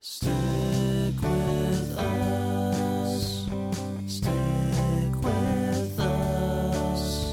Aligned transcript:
Stick 0.00 1.20
with 1.22 1.96
us. 1.98 3.46
Stick 4.06 5.14
with 5.22 5.98
us. 5.98 7.32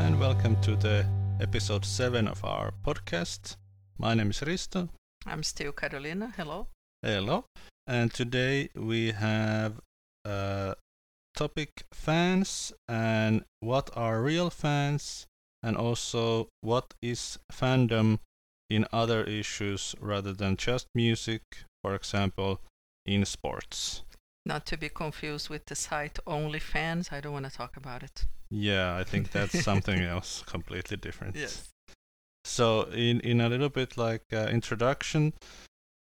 and 0.00 0.18
welcome 0.18 0.56
to 0.62 0.74
the 0.76 1.06
episode 1.40 1.84
7 1.84 2.26
of 2.26 2.44
our 2.44 2.72
podcast. 2.84 3.56
My 3.98 4.14
name 4.14 4.30
is 4.30 4.40
Risto. 4.40 4.88
I'm 5.26 5.42
still 5.42 5.72
Carolina. 5.72 6.32
Hello. 6.36 6.68
Hello. 7.02 7.44
And 7.86 8.12
today 8.12 8.70
we 8.74 9.12
have 9.12 9.80
uh, 10.24 10.74
topic 11.36 11.84
fans 11.92 12.72
and 12.88 13.44
what 13.60 13.90
are 13.94 14.22
real 14.22 14.50
fans 14.50 15.26
and 15.62 15.76
also 15.76 16.48
what 16.62 16.94
is 17.02 17.38
fandom 17.52 18.18
in 18.70 18.86
other 18.92 19.24
issues 19.24 19.94
rather 20.00 20.32
than 20.32 20.56
just 20.56 20.86
music, 20.94 21.42
for 21.82 21.94
example, 21.94 22.60
in 23.06 23.24
sports. 23.24 24.02
Not 24.46 24.66
to 24.66 24.76
be 24.76 24.88
confused 24.88 25.48
with 25.48 25.66
the 25.66 25.74
site 25.74 26.18
OnlyFans. 26.26 27.12
I 27.12 27.20
don't 27.20 27.32
want 27.32 27.46
to 27.46 27.56
talk 27.56 27.76
about 27.76 28.02
it. 28.02 28.26
Yeah, 28.50 28.96
I 28.96 29.04
think 29.04 29.30
that's 29.30 29.62
something 29.64 30.00
else 30.00 30.42
completely 30.46 30.96
different. 30.96 31.36
Yes. 31.36 31.70
So 32.44 32.82
in 32.92 33.20
in 33.20 33.40
a 33.40 33.48
little 33.48 33.70
bit 33.70 33.96
like 33.96 34.24
uh, 34.32 34.48
introduction, 34.50 35.32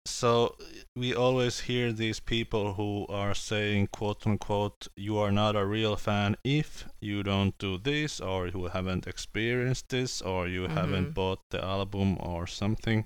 so 0.07 0.55
we 0.95 1.13
always 1.13 1.59
hear 1.61 1.91
these 1.91 2.19
people 2.19 2.73
who 2.73 3.05
are 3.09 3.35
saying 3.35 3.87
quote 3.91 4.25
unquote 4.25 4.87
you 4.95 5.17
are 5.17 5.31
not 5.31 5.55
a 5.55 5.65
real 5.65 5.95
fan 5.95 6.35
if 6.43 6.85
you 7.01 7.23
don't 7.23 7.57
do 7.57 7.77
this 7.77 8.19
or 8.19 8.47
you 8.47 8.65
haven't 8.67 9.05
experienced 9.07 9.89
this 9.89 10.21
or 10.21 10.47
you 10.47 10.67
haven't 10.67 11.09
Mhm. 11.09 11.13
bought 11.13 11.39
the 11.51 11.63
album 11.63 12.17
or 12.19 12.47
something. 12.47 13.05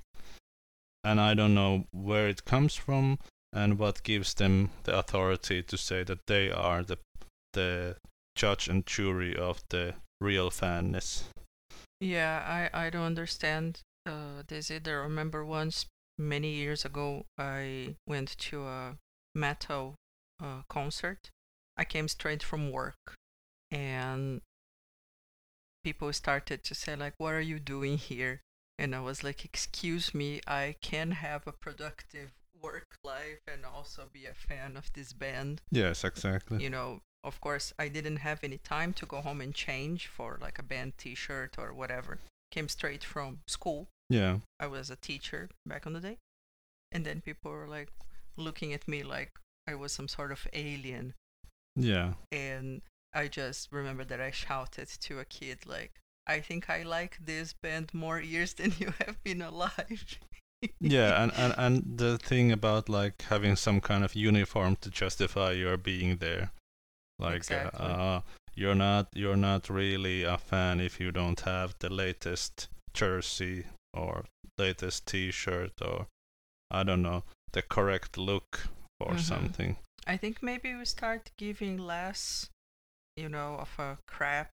And 1.03 1.19
I 1.19 1.33
don't 1.33 1.55
know 1.55 1.85
where 1.91 2.27
it 2.29 2.45
comes 2.45 2.75
from 2.75 3.17
and 3.51 3.79
what 3.79 4.03
gives 4.03 4.33
them 4.35 4.69
the 4.83 4.97
authority 4.97 5.63
to 5.63 5.77
say 5.77 6.03
that 6.03 6.27
they 6.27 6.51
are 6.51 6.83
the 6.83 6.97
the 7.53 7.97
judge 8.37 8.69
and 8.69 8.85
jury 8.85 9.35
of 9.35 9.61
the 9.69 9.95
real 10.21 10.49
fanness. 10.51 11.25
Yeah, 11.99 12.69
I, 12.73 12.85
I 12.85 12.89
don't 12.89 13.03
understand 13.05 13.81
uh, 14.05 14.43
this 14.47 14.71
either. 14.71 15.01
I 15.01 15.03
remember 15.03 15.43
once, 15.45 15.85
many 16.21 16.51
years 16.51 16.85
ago, 16.85 17.25
I 17.37 17.95
went 18.07 18.37
to 18.37 18.65
a 18.65 18.97
metal 19.33 19.95
uh, 20.41 20.61
concert. 20.69 21.29
I 21.77 21.83
came 21.83 22.07
straight 22.07 22.43
from 22.43 22.71
work, 22.71 23.15
and 23.71 24.41
people 25.83 26.11
started 26.13 26.63
to 26.63 26.75
say, 26.75 26.95
like, 26.95 27.13
what 27.17 27.33
are 27.33 27.41
you 27.41 27.59
doing 27.59 27.97
here? 27.97 28.41
And 28.77 28.95
I 28.95 29.01
was 29.01 29.23
like, 29.23 29.45
excuse 29.45 30.13
me, 30.13 30.41
I 30.47 30.75
can 30.81 31.11
have 31.11 31.47
a 31.47 31.51
productive 31.51 32.31
work 32.61 32.97
life 33.03 33.39
and 33.51 33.65
also 33.65 34.03
be 34.11 34.25
a 34.25 34.33
fan 34.33 34.77
of 34.77 34.93
this 34.93 35.13
band 35.13 35.61
Yes, 35.71 36.03
exactly. 36.03 36.61
you 36.61 36.69
know 36.69 37.01
of 37.23 37.41
course 37.41 37.73
i 37.79 37.87
didn't 37.87 38.17
have 38.17 38.43
any 38.43 38.59
time 38.59 38.93
to 38.93 39.05
go 39.07 39.17
home 39.21 39.41
and 39.41 39.55
change 39.55 40.05
for 40.05 40.37
like 40.39 40.59
a 40.59 40.63
band 40.63 40.93
t-shirt 40.95 41.55
or 41.57 41.73
whatever 41.73 42.19
came 42.51 42.67
straight 42.69 43.03
from 43.03 43.39
school 43.47 43.87
Yeah. 44.11 44.37
i 44.59 44.67
was 44.67 44.89
a 44.89 44.95
teacher 45.09 45.49
back 45.65 45.85
on 45.87 45.93
the 45.93 45.99
day 46.09 46.17
and 46.91 47.05
then 47.05 47.21
people 47.21 47.51
were 47.51 47.67
like 47.67 47.89
looking 48.37 48.73
at 48.73 48.87
me 48.87 49.03
like 49.03 49.31
i 49.71 49.75
was 49.75 49.91
some 49.91 50.07
sort 50.07 50.31
of 50.31 50.47
alien 50.53 51.13
Yeah. 51.75 52.13
and 52.31 52.81
i 53.13 53.27
just 53.27 53.71
remember 53.71 54.03
that 54.05 54.19
i 54.21 54.31
shouted 54.31 54.89
to 55.05 55.19
a 55.19 55.25
kid 55.25 55.59
like 55.65 55.93
i 56.27 56.39
think 56.47 56.69
i 56.69 56.83
like 56.83 57.17
this 57.25 57.53
band 57.63 57.93
more 57.93 58.19
years 58.19 58.53
than 58.53 58.73
you 58.79 58.93
have 59.05 59.17
been 59.23 59.41
alive 59.41 60.19
yeah 60.79 61.11
and, 61.23 61.31
and 61.35 61.53
and 61.57 61.97
the 61.97 62.17
thing 62.17 62.51
about 62.51 62.89
like 62.89 63.21
having 63.29 63.55
some 63.55 63.79
kind 63.81 64.03
of 64.03 64.15
uniform 64.15 64.75
to 64.81 64.89
justify 64.89 65.51
your 65.51 65.77
being 65.77 66.17
there 66.17 66.51
like 67.19 67.35
Exactly. 67.37 67.79
uh, 67.85 68.17
uh, 68.17 68.21
you're 68.55 68.75
not 68.87 69.07
you're 69.13 69.37
not 69.51 69.69
really 69.69 70.23
a 70.23 70.37
fan 70.37 70.79
if 70.79 70.99
you 70.99 71.11
don't 71.11 71.41
have 71.41 71.73
the 71.79 71.89
latest 71.89 72.67
jersey 72.93 73.65
or 73.93 74.25
latest 74.57 75.05
t-shirt 75.07 75.71
or 75.81 76.07
i 76.69 76.83
don't 76.83 77.01
know 77.01 77.23
the 77.53 77.61
correct 77.61 78.17
look 78.17 78.67
or 78.99 79.13
Mhm. 79.13 79.19
something 79.19 79.77
I 80.07 80.17
think 80.17 80.41
maybe 80.41 80.73
we 80.73 80.85
start 80.85 81.29
giving 81.37 81.77
less, 81.77 82.49
you 83.15 83.29
know, 83.29 83.55
of 83.57 83.69
a 83.77 83.99
crap 84.07 84.49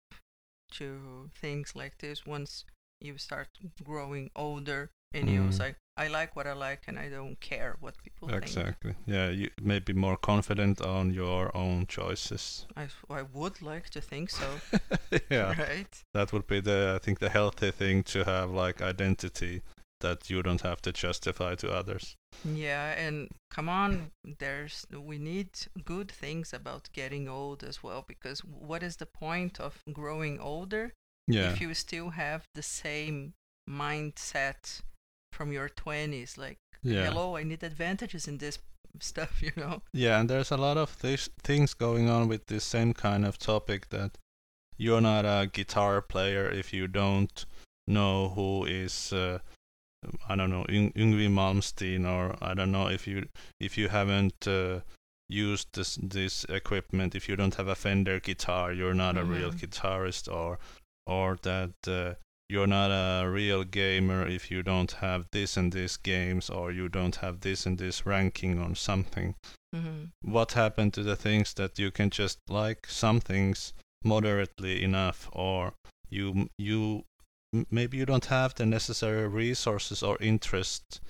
to 0.71 1.31
things 1.33 1.73
like 1.73 1.99
this 1.99 2.25
once 2.25 2.65
you 2.99 3.17
start 3.17 3.47
growing 3.83 4.29
older 4.35 4.91
and 5.13 5.29
you. 5.29 5.43
Was 5.45 5.57
Mm. 5.57 5.59
like, 5.65 5.75
I 5.97 6.07
like 6.09 6.35
what 6.35 6.45
I 6.47 6.53
like 6.53 6.81
and 6.87 6.99
I 6.99 7.09
don't 7.09 7.39
care 7.39 7.75
what 7.79 7.95
people 8.03 8.27
think. 8.29 8.43
exactly. 8.43 8.95
Yeah 9.05 9.29
you 9.29 9.49
may 9.61 9.79
be 9.79 9.93
more 9.93 10.17
confident 10.17 10.81
on 10.81 11.13
your 11.13 11.55
own 11.55 11.87
choices. 11.87 12.67
I, 12.75 12.87
I 13.09 13.21
would 13.23 13.61
like 13.61 13.89
to 13.91 14.01
think 14.01 14.29
so, 14.29 14.49
yeah. 15.29 15.53
Right? 15.67 16.03
that 16.13 16.31
would 16.33 16.47
be 16.47 16.59
the 16.61 16.93
i 16.95 16.99
think 17.03 17.19
the 17.19 17.29
healthy 17.29 17.71
thing 17.71 18.03
to 18.03 18.23
have 18.23 18.51
like 18.51 18.81
identity 18.81 19.61
that 20.01 20.29
you 20.29 20.43
don't 20.43 20.61
have 20.61 20.79
to 20.83 20.91
justify 20.91 21.55
to 21.55 21.71
others. 21.71 22.15
Yeah, 22.45 22.91
and 22.91 23.29
come 23.49 23.67
on, 23.67 24.11
there's 24.39 24.85
we 25.11 25.17
need 25.17 25.49
good 25.83 26.11
things 26.11 26.53
about 26.53 26.89
getting 26.93 27.27
old 27.27 27.63
as 27.63 27.81
well 27.81 28.03
because 28.07 28.41
what 28.41 28.83
is 28.83 28.97
the 28.97 29.07
point 29.07 29.59
of 29.59 29.81
growing 29.91 30.39
older 30.39 30.93
yeah. 31.27 31.49
if 31.51 31.59
you 31.61 31.73
still 31.73 32.09
have 32.11 32.43
the 32.53 32.61
same 32.61 33.33
mindset 33.67 34.81
from 35.37 35.51
your 35.51 35.69
20s 35.69 36.37
like 36.37 36.57
yeah 36.83 37.05
hello 37.05 37.37
i 37.37 37.43
need 37.43 37.63
advantages 37.63 38.27
in 38.27 38.37
this 38.39 38.57
stuff 38.99 39.33
you 39.43 39.51
know 39.55 39.81
yeah 39.93 40.19
and 40.19 40.29
there's 40.29 40.51
a 40.51 40.57
lot 40.67 40.77
of 40.77 40.99
these 41.01 41.29
things 41.43 41.73
going 41.75 42.09
on 42.09 42.27
with 42.27 42.43
this 42.47 42.63
same 42.63 42.91
kind 42.93 43.23
of 43.25 43.37
topic 43.37 43.89
that 43.89 44.11
you're 44.77 45.01
not 45.01 45.25
a 45.25 45.47
guitar 45.57 46.01
player 46.01 46.49
if 46.61 46.73
you 46.73 46.87
don't 46.87 47.45
know 47.87 48.29
who 48.35 48.65
is 48.65 49.13
uh, 49.13 49.37
i 50.29 50.35
don't 50.35 50.49
know 50.49 50.65
Yng- 50.69 50.93
Yngwie 50.95 51.29
Malmsteen 51.39 52.05
or 52.05 52.35
i 52.41 52.53
don't 52.53 52.71
know 52.71 52.87
if 52.87 53.07
you 53.07 53.27
if 53.59 53.77
you 53.77 53.89
haven't 53.89 54.47
uh, 54.47 54.79
used 55.29 55.67
this 55.73 55.97
this 56.01 56.45
equipment 56.45 57.15
if 57.15 57.27
you 57.29 57.35
don't 57.35 57.55
have 57.55 57.67
a 57.67 57.75
Fender 57.75 58.19
guitar 58.19 58.73
you're 58.73 58.93
not 59.05 59.17
a 59.17 59.23
real 59.35 59.51
Mhm. 59.51 59.59
guitarist 59.61 60.31
or 60.39 60.57
or 61.05 61.37
that 61.43 61.75
uh, 61.87 62.13
you're 62.49 62.67
not 62.67 62.91
a 62.91 63.29
real 63.29 63.63
gamer 63.63 64.27
if 64.27 64.49
you 64.49 64.63
don't 64.63 64.93
have 64.93 65.25
this 65.31 65.57
and 65.57 65.71
this 65.73 65.97
games 65.97 66.49
or 66.49 66.71
you 66.71 66.87
don't 66.87 67.17
have 67.17 67.41
this 67.41 67.65
and 67.65 67.77
this 67.77 68.05
ranking 68.05 68.59
on 68.59 68.75
something. 68.75 69.35
Hmm 69.73 70.05
what 70.27 70.51
happened 70.53 70.93
to 70.93 71.03
the 71.03 71.15
things 71.15 71.53
that 71.53 71.79
you 71.79 71.91
can 71.91 72.09
just 72.09 72.39
like? 72.49 72.85
Some 72.87 73.19
things 73.19 73.73
moderately 74.03 74.83
enough 74.83 75.29
or 75.31 75.73
you 76.09 76.49
you 76.57 77.03
maybe 77.71 77.97
you 77.97 78.05
don't 78.05 78.25
have 78.25 78.53
the 78.55 78.65
necessary 78.65 79.27
resources 79.27 80.03
or 80.03 80.17
interest 80.19 81.01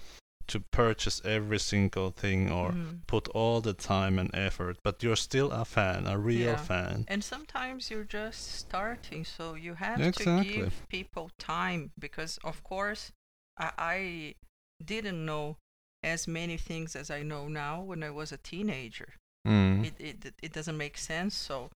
to 0.48 0.60
purchase 0.72 1.22
every 1.26 1.60
single 1.60 2.12
thing 2.12 2.52
or 2.52 2.72
Mhm. 2.72 3.02
put 3.08 3.28
all 3.30 3.62
the 3.62 3.74
time 3.74 4.20
and 4.20 4.30
effort 4.34 4.78
but 4.84 5.04
you're 5.04 5.16
still 5.16 5.52
a 5.52 5.66
fan 5.66 6.08
a 6.08 6.18
real 6.18 6.52
Yeah. 6.52 6.56
fan 6.58 7.06
and 7.08 7.24
sometimes 7.24 7.90
you're 7.92 8.04
just 8.04 8.42
starting 8.54 9.26
so 9.26 9.56
you 9.56 9.76
have 9.76 10.02
Exactly. 10.02 10.44
to 10.44 10.44
give 10.44 10.88
people 10.90 11.30
time 11.38 11.92
because 12.00 12.38
of 12.44 12.64
course 12.64 13.12
I, 13.58 13.72
I 13.78 14.36
didn't 14.84 15.26
know 15.26 15.58
as 16.04 16.28
many 16.28 16.58
things 16.58 16.96
as 16.96 17.10
i 17.10 17.24
know 17.24 17.48
now 17.48 17.82
when 17.82 18.04
i 18.04 18.10
was 18.10 18.32
a 18.32 18.38
teenager 18.38 19.14
mm. 19.48 19.84
it, 19.86 19.96
it 20.00 20.34
it 20.44 20.54
doesn't 20.54 20.78
make 20.78 20.98
sense 20.98 21.36
so 21.36 21.70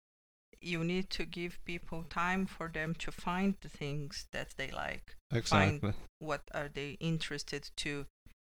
you 0.60 0.84
need 0.84 1.08
to 1.08 1.24
give 1.24 1.58
people 1.64 2.04
time 2.04 2.44
for 2.44 2.68
them 2.68 2.94
to 2.94 3.10
find 3.10 3.54
the 3.62 3.68
things 3.68 4.26
that 4.32 4.48
they 4.58 4.70
like 4.70 5.16
exactly 5.32 5.94
what 6.18 6.42
are 6.52 6.68
they 6.68 6.98
interested 7.00 7.70
to 7.76 8.04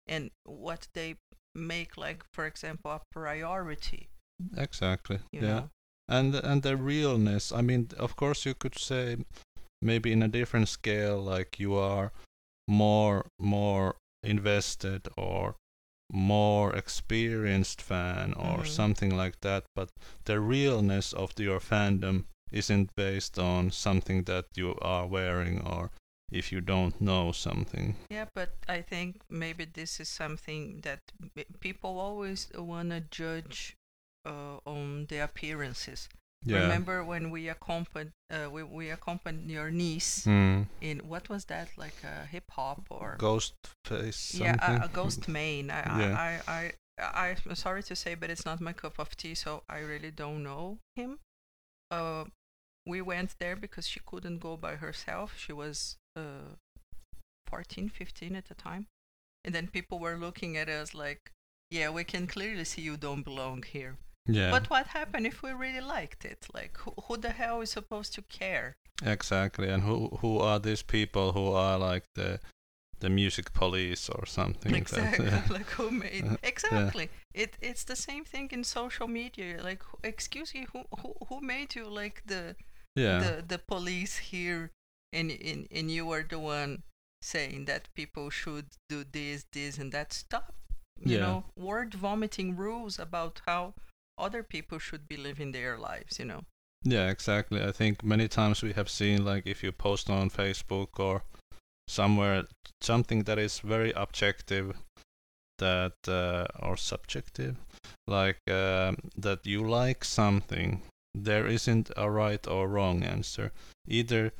and 0.08 0.30
what 0.44 0.88
they 0.94 1.16
make 1.54 1.96
like 1.96 2.24
for 2.32 2.46
example 2.46 2.90
a 2.90 3.00
priority. 3.12 4.08
Exactly 4.56 5.18
yeah. 5.32 5.40
know? 5.40 5.70
And 6.08 6.34
and 6.34 6.62
the 6.62 6.76
realness 6.76 7.52
i 7.52 7.60
mean 7.60 7.88
of 7.98 8.16
course 8.16 8.46
you 8.46 8.54
could 8.54 8.78
say 8.78 9.16
maybe 9.82 10.12
in 10.12 10.22
a 10.22 10.28
different 10.28 10.68
scale 10.68 11.20
like 11.20 11.58
you 11.58 11.74
are 11.74 12.12
more 12.66 13.26
more 13.38 13.96
invested 14.22 15.08
or 15.16 15.56
more 16.10 16.74
experienced 16.74 17.82
fan 17.82 18.32
or 18.34 18.58
Mhm. 18.62 18.66
something 18.66 19.16
like 19.16 19.40
that 19.40 19.64
but 19.74 19.90
the 20.24 20.40
realness 20.40 21.12
of 21.12 21.32
your 21.38 21.60
fandom 21.60 22.24
isn't 22.50 22.90
based 22.96 23.38
on 23.38 23.70
something 23.70 24.24
that 24.24 24.46
you 24.56 24.74
are 24.80 25.06
wearing 25.06 25.60
or 25.60 25.90
if 26.30 26.52
you 26.52 26.60
don't 26.60 27.00
know 27.00 27.32
something 27.32 27.94
yeah 28.10 28.26
but 28.34 28.50
i 28.68 28.80
think 28.82 29.20
maybe 29.30 29.64
this 29.64 29.98
is 30.00 30.08
something 30.08 30.80
that 30.82 31.00
people 31.60 31.98
always 31.98 32.48
want 32.54 32.90
to 32.90 33.00
judge 33.10 33.76
uh, 34.26 34.58
on 34.66 35.06
the 35.08 35.18
appearances 35.18 36.08
Yeah. 36.46 36.62
Remember 36.62 37.02
when 37.02 37.30
we 37.34 37.48
accompanied 37.50 38.12
uh, 38.30 38.46
we, 38.54 38.62
we 38.62 38.90
accompanied 38.92 39.50
your 39.50 39.70
niece 39.72 40.22
Hmm. 40.24 40.62
in 40.80 40.98
what 41.08 41.28
was 41.28 41.46
that 41.46 41.68
like 41.76 41.98
a 42.04 42.26
hip 42.26 42.44
hop 42.56 42.86
or 42.90 43.16
Ghost 43.18 43.54
face. 43.84 44.34
yeah 44.38 44.54
a, 44.62 44.84
a 44.86 44.88
Ghostemane 44.88 45.68
I, 45.70 45.82
Yeah. 46.00 46.14
I, 46.26 46.30
I 46.58 46.62
I 46.98 47.36
I'm 47.48 47.56
sorry 47.56 47.82
to 47.90 47.96
say 47.96 48.14
but 48.14 48.30
it's 48.30 48.44
not 48.46 48.60
my 48.60 48.72
cup 48.72 48.98
of 49.00 49.16
tea 49.16 49.34
so 49.34 49.62
I 49.68 49.78
really 49.92 50.12
don't 50.12 50.42
know 50.44 50.78
him 50.94 51.18
uh 51.90 52.24
we 52.86 53.00
went 53.02 53.30
there 53.40 53.56
because 53.56 53.86
she 53.88 54.00
couldn't 54.10 54.38
go 54.38 54.56
by 54.56 54.76
herself 54.76 55.34
she 55.44 55.52
was 55.52 55.96
uh 56.18 56.54
14 57.46 57.88
15 57.88 58.36
at 58.36 58.46
the 58.48 58.54
time 58.54 58.86
and 59.44 59.54
then 59.54 59.66
people 59.68 59.98
were 59.98 60.16
looking 60.26 60.56
at 60.56 60.68
us 60.68 60.94
like 60.94 61.32
yeah 61.70 61.88
we 61.90 62.04
can 62.04 62.26
clearly 62.26 62.64
see 62.64 62.82
you 62.82 62.96
don't 62.96 63.24
belong 63.24 63.62
here 63.74 63.96
Yeah. 64.26 64.50
but 64.50 64.68
what 64.70 64.86
happened 64.98 65.26
if 65.26 65.42
we 65.42 65.50
really 65.52 65.80
liked 65.98 66.24
it 66.32 66.40
like 66.58 66.76
who, 66.82 66.92
who 67.04 67.16
the 67.16 67.30
hell 67.40 67.62
is 67.62 67.70
supposed 67.70 68.12
to 68.14 68.22
care 68.40 68.74
Exactly. 69.16 69.68
And 69.74 69.82
who 69.84 69.96
who 70.20 70.32
are 70.48 70.58
these 70.60 70.82
people 70.82 71.26
who 71.36 71.46
are 71.52 71.78
like 71.92 72.04
the 72.14 72.40
the 73.00 73.08
music 73.08 73.52
police 73.52 74.08
or 74.16 74.26
something? 74.26 74.72
that- 74.72 74.78
exactly 74.84 75.26
yeah. 75.26 75.42
like 75.56 75.70
who 75.76 75.90
made 75.90 76.24
Uh, 76.32 76.36
exactly 76.42 77.08
it 77.32 77.50
it's 77.60 77.84
the 77.84 77.96
same 78.08 78.24
thing 78.32 78.48
in 78.56 78.64
social 78.64 79.08
media 79.08 79.62
like 79.68 79.82
excuse 80.02 80.50
me 80.54 80.66
who 80.72 80.80
who, 81.00 81.10
who 81.28 81.40
made 81.40 81.70
you 81.78 81.86
like 82.02 82.22
the 82.26 82.42
yeah. 82.96 83.18
the 83.24 83.32
the 83.52 83.58
police 83.58 84.14
here 84.32 84.70
and, 85.12 85.30
and 85.30 85.66
and 85.70 85.90
you 85.90 86.10
are 86.12 86.22
the 86.28 86.38
one 86.38 86.82
saying 87.22 87.64
that 87.66 87.88
people 87.94 88.30
should 88.30 88.66
do 88.88 89.04
this 89.12 89.44
this 89.52 89.78
and 89.78 89.92
that 89.92 90.12
stop 90.12 90.54
you 90.98 91.16
Yeah. 91.16 91.20
know 91.20 91.44
word 91.56 91.94
vomiting 91.94 92.56
rules 92.56 92.98
about 92.98 93.40
how 93.46 93.74
other 94.16 94.42
people 94.42 94.78
should 94.78 95.06
be 95.08 95.16
living 95.16 95.52
their 95.52 95.78
lives 95.78 96.18
you 96.18 96.24
know 96.26 96.42
Yeah, 96.84 97.10
exactly. 97.10 97.60
I 97.60 97.72
think 97.72 98.04
many 98.04 98.28
times 98.28 98.62
we 98.62 98.72
have 98.72 98.88
seen 98.88 99.24
like 99.24 99.50
if 99.50 99.62
you 99.64 99.72
post 99.72 100.08
on 100.10 100.30
Facebook 100.30 101.00
or 101.00 101.22
somewhere 101.88 102.44
something 102.80 103.24
that 103.24 103.38
is 103.38 103.58
very 103.60 103.92
objective 103.96 104.76
that 105.58 105.96
uh, 106.06 106.46
or 106.60 106.76
subjective 106.76 107.56
like 108.06 108.38
um 108.50 108.96
that 109.16 109.40
you 109.44 109.60
like 109.68 110.04
something 110.04 110.82
there 111.14 111.46
isn't 111.46 111.90
a 111.96 112.08
right 112.10 112.46
or 112.46 112.68
wrong 112.68 113.02
answer 113.02 113.50
either 113.88 114.32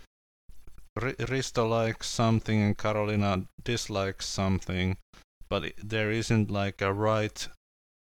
R- 1.01 1.13
Risto 1.35 1.69
likes 1.69 2.07
something 2.09 2.61
and 2.63 2.77
Carolina 2.79 3.47
dislikes 3.65 4.27
something 4.27 4.97
but 5.49 5.65
i 5.65 5.73
there 5.83 6.11
isn't 6.11 6.51
like 6.51 6.83
a 6.83 6.93
right 6.93 7.49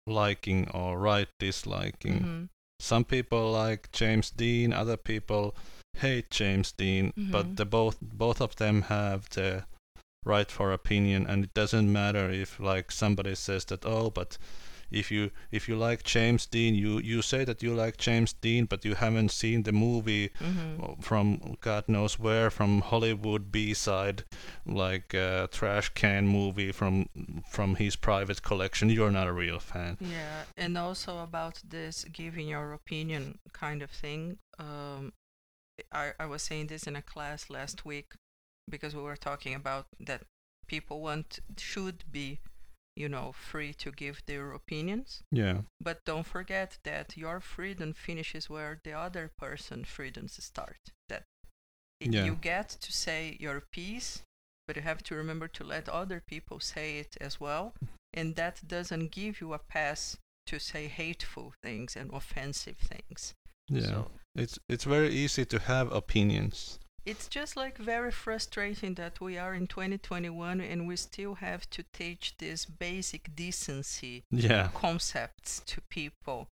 liking 0.07 0.69
or 0.71 0.99
right 0.99 1.29
disliking 1.39 2.19
Mhm. 2.21 2.49
some 2.79 3.05
people 3.05 3.51
like 3.51 3.91
James 3.91 4.31
Dean, 4.31 4.73
other 4.73 4.97
people 4.97 5.55
hate 5.97 6.29
James 6.31 6.71
Dean, 6.71 7.13
Mhm. 7.17 7.31
but 7.31 7.55
the 7.57 7.65
both 7.65 7.97
both 8.01 8.41
of 8.41 8.55
them 8.55 8.81
have 8.83 9.29
the 9.29 9.65
right 10.25 10.49
for 10.51 10.71
opinion, 10.73 11.27
and 11.27 11.43
it 11.43 11.53
doesn't 11.53 11.91
matter 11.91 12.29
if 12.29 12.59
like 12.59 12.91
somebody 12.91 13.35
says 13.35 13.65
that 13.65 13.85
oh, 13.85 14.09
but 14.09 14.37
if 14.91 15.09
you 15.11 15.31
if 15.51 15.67
you 15.69 15.75
like 15.75 16.03
James 16.03 16.45
Dean, 16.45 16.75
you 16.75 16.99
you 16.99 17.21
say 17.21 17.43
that 17.45 17.63
you 17.63 17.73
like 17.73 17.97
James 17.97 18.33
Dean, 18.33 18.65
but 18.65 18.85
you 18.85 18.95
haven't 18.95 19.31
seen 19.31 19.63
the 19.63 19.71
movie 19.71 20.29
Mhm. 20.39 21.01
from 21.03 21.57
God 21.61 21.87
knows 21.87 22.19
where, 22.19 22.49
from 22.49 22.81
Hollywood 22.81 23.51
B-side, 23.51 24.23
like 24.65 25.15
uh, 25.15 25.47
trash 25.47 25.89
can 25.89 26.27
movie 26.27 26.71
from 26.71 27.07
from 27.49 27.75
his 27.75 27.95
private 27.95 28.41
collection. 28.43 28.89
You're 28.89 29.11
not 29.11 29.27
a 29.27 29.33
real 29.33 29.59
fan. 29.59 29.97
Yeah, 29.99 30.43
and 30.57 30.77
also 30.77 31.19
about 31.19 31.61
this 31.67 32.05
giving 32.11 32.47
your 32.49 32.73
opinion 32.73 33.39
kind 33.53 33.81
of 33.81 33.89
thing. 33.91 34.37
Um, 34.59 35.13
I, 35.91 36.11
I 36.19 36.25
was 36.25 36.41
saying 36.43 36.67
this 36.67 36.83
in 36.87 36.95
a 36.95 37.01
class 37.01 37.49
last 37.49 37.85
week 37.85 38.13
because 38.69 38.95
we 38.95 39.01
were 39.01 39.15
talking 39.17 39.55
about 39.55 39.87
that 39.99 40.21
people 40.67 41.01
want 41.01 41.39
should 41.57 42.03
be, 42.11 42.39
you 43.01 43.09
know, 43.09 43.31
free 43.51 43.73
to 43.83 43.89
give 43.91 44.17
their 44.25 44.45
opinions. 44.53 45.09
Yeah, 45.31 45.57
But 45.87 45.97
don't 46.05 46.27
forget 46.35 46.69
that 46.83 47.17
your 47.23 47.39
freedom 47.41 47.93
finishes 47.93 48.49
where 48.49 48.73
the 48.85 48.93
other 49.05 49.25
person's 49.45 49.87
freedoms 49.97 50.33
start. 50.43 50.79
That 51.09 51.23
Yeah. 51.99 52.25
you 52.27 52.35
get 52.35 52.67
to 52.85 52.91
say 52.91 53.37
your 53.45 53.59
piece, 53.77 54.23
but 54.65 54.75
you 54.75 54.81
have 54.83 55.01
to 55.03 55.15
remember 55.15 55.47
to 55.57 55.63
let 55.63 55.89
other 55.89 56.19
people 56.33 56.59
say 56.59 56.87
it 57.03 57.17
as 57.27 57.39
well. 57.39 57.73
And 58.19 58.35
that 58.35 58.55
doesn't 58.67 59.11
give 59.11 59.33
you 59.41 59.53
a 59.53 59.59
pass 59.75 60.17
to 60.49 60.59
say 60.59 60.87
hateful 60.87 61.53
things 61.63 61.95
and 61.95 62.11
offensive 62.13 62.77
things. 62.91 63.33
yeah. 63.69 63.87
So 63.91 64.11
It's 64.43 64.57
it's 64.73 64.85
very 64.85 65.09
easy 65.23 65.45
to 65.45 65.59
have 65.59 65.91
opinions. 65.95 66.79
It's 67.05 67.27
just 67.27 67.55
like 67.55 67.77
very 67.77 68.11
frustrating 68.11 68.93
that 68.95 69.19
we 69.19 69.37
are 69.37 69.53
in 69.53 69.67
2021 69.67 70.61
and 70.61 70.87
we 70.87 70.95
still 70.95 71.35
have 71.35 71.69
to 71.71 71.83
teach 71.93 72.37
this 72.37 72.65
basic 72.65 73.35
decency 73.35 74.23
Yeah, 74.31 74.69
concepts 74.73 75.61
to 75.67 75.81
people. 75.89 76.47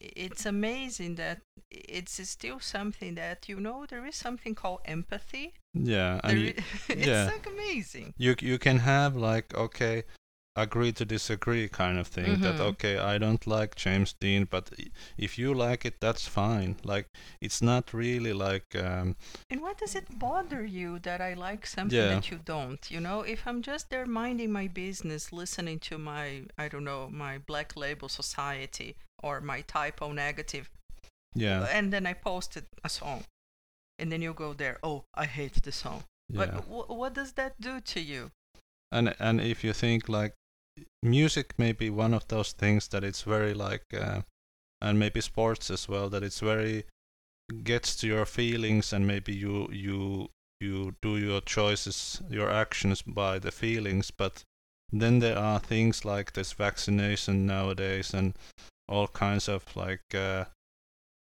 It's 0.00 0.46
amazing 0.46 1.14
that 1.16 1.42
it's 1.70 2.28
still 2.28 2.58
something 2.58 3.14
that 3.14 3.48
you 3.48 3.60
know 3.60 3.86
there 3.88 4.04
is 4.06 4.16
something 4.16 4.54
called 4.54 4.80
empathy. 4.84 5.54
yeah, 5.74 6.20
There 6.24 6.36
you, 6.36 6.54
it's 6.88 7.06
yeah. 7.06 7.26
like 7.26 7.46
amazing. 7.46 8.12
you 8.18 8.34
you 8.40 8.58
can 8.58 8.78
have 8.78 9.14
like 9.16 9.54
okay, 9.54 10.02
agree 10.54 10.92
to 10.92 11.04
disagree 11.04 11.68
kind 11.68 11.98
of 11.98 12.06
thing. 12.06 12.40
That 12.42 12.56
Mhm. 12.56 12.60
okay, 12.72 12.98
I 12.98 13.18
don't 13.18 13.46
like 13.46 13.74
James 13.74 14.12
Dean, 14.20 14.44
but 14.44 14.70
if 15.16 15.38
you 15.38 15.54
like 15.54 15.84
it, 15.86 16.00
that's 16.00 16.26
fine. 16.28 16.76
Like 16.84 17.06
it's 17.40 17.62
not 17.62 17.92
really 17.94 18.32
like 18.34 18.74
um 18.76 19.16
And 19.50 19.60
why 19.62 19.72
does 19.74 19.94
it 19.94 20.18
bother 20.18 20.64
you 20.64 20.98
that 21.00 21.20
I 21.20 21.34
like 21.34 21.66
something 21.66 21.98
Yeah. 21.98 22.14
that 22.14 22.30
you 22.30 22.38
don't? 22.44 22.90
You 22.90 23.00
know, 23.00 23.22
if 23.22 23.46
I'm 23.46 23.62
just 23.62 23.88
there 23.88 24.06
minding 24.06 24.52
my 24.52 24.68
business, 24.68 25.32
listening 25.32 25.78
to 25.88 25.98
my 25.98 26.44
I 26.58 26.68
don't 26.68 26.84
know 26.84 27.08
my 27.08 27.38
Black 27.38 27.74
Label 27.76 28.08
Society 28.08 28.96
or 29.22 29.40
my 29.40 29.62
Type 29.62 30.02
O 30.02 30.12
Negative, 30.12 30.68
yeah 31.34 31.66
and 31.78 31.92
then 31.92 32.06
I 32.06 32.12
posted 32.14 32.64
a 32.84 32.88
song, 32.88 33.24
and 33.98 34.10
then 34.12 34.20
you 34.22 34.34
go 34.34 34.52
there, 34.54 34.78
oh, 34.82 35.04
I 35.14 35.24
hate 35.26 35.62
the 35.62 35.72
song. 35.72 36.04
yeah. 36.28 36.38
But 36.40 36.50
w- 36.68 36.92
what 37.00 37.14
does 37.14 37.32
that 37.32 37.52
do 37.60 37.80
to 37.80 38.00
you? 38.00 38.30
and 38.94 39.14
and 39.18 39.40
if 39.40 39.64
you 39.64 39.72
think 39.72 40.08
like 40.08 40.34
music 41.02 41.58
may 41.58 41.72
be 41.72 41.90
one 41.90 42.14
of 42.14 42.26
those 42.28 42.52
things 42.52 42.88
that 42.88 43.04
it's 43.04 43.22
very 43.22 43.54
like 43.54 43.84
uh, 43.92 44.22
and 44.80 44.98
maybe 44.98 45.20
sports 45.20 45.70
as 45.70 45.88
well 45.88 46.08
that 46.08 46.22
it's 46.22 46.40
very 46.40 46.84
gets 47.64 47.96
to 47.96 48.06
your 48.06 48.24
feelings 48.24 48.92
and 48.92 49.06
maybe 49.06 49.34
you 49.34 49.68
you 49.72 50.28
you 50.60 50.94
do 51.02 51.16
your 51.18 51.40
choices 51.40 52.22
your 52.30 52.50
actions 52.50 53.02
by 53.02 53.38
the 53.38 53.50
feelings 53.50 54.10
but 54.10 54.44
then 54.92 55.18
there 55.18 55.38
are 55.38 55.58
things 55.58 56.04
like 56.04 56.32
this 56.32 56.52
vaccination 56.52 57.46
nowadays 57.46 58.14
and 58.14 58.34
all 58.88 59.08
kinds 59.08 59.48
of 59.48 59.64
like 59.74 60.14
uh, 60.14 60.44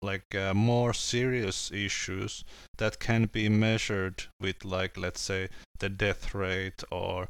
like 0.03 0.35
uh, 0.35 0.55
more 0.55 0.93
serious 0.93 1.71
issues 1.71 2.45
that 2.79 2.99
can 2.99 3.27
be 3.27 3.49
measured 3.49 4.25
with 4.41 4.65
like 4.65 4.97
let's 4.97 5.21
say 5.21 5.49
the 5.79 5.89
death 5.89 6.35
rate 6.35 6.83
or 6.91 7.29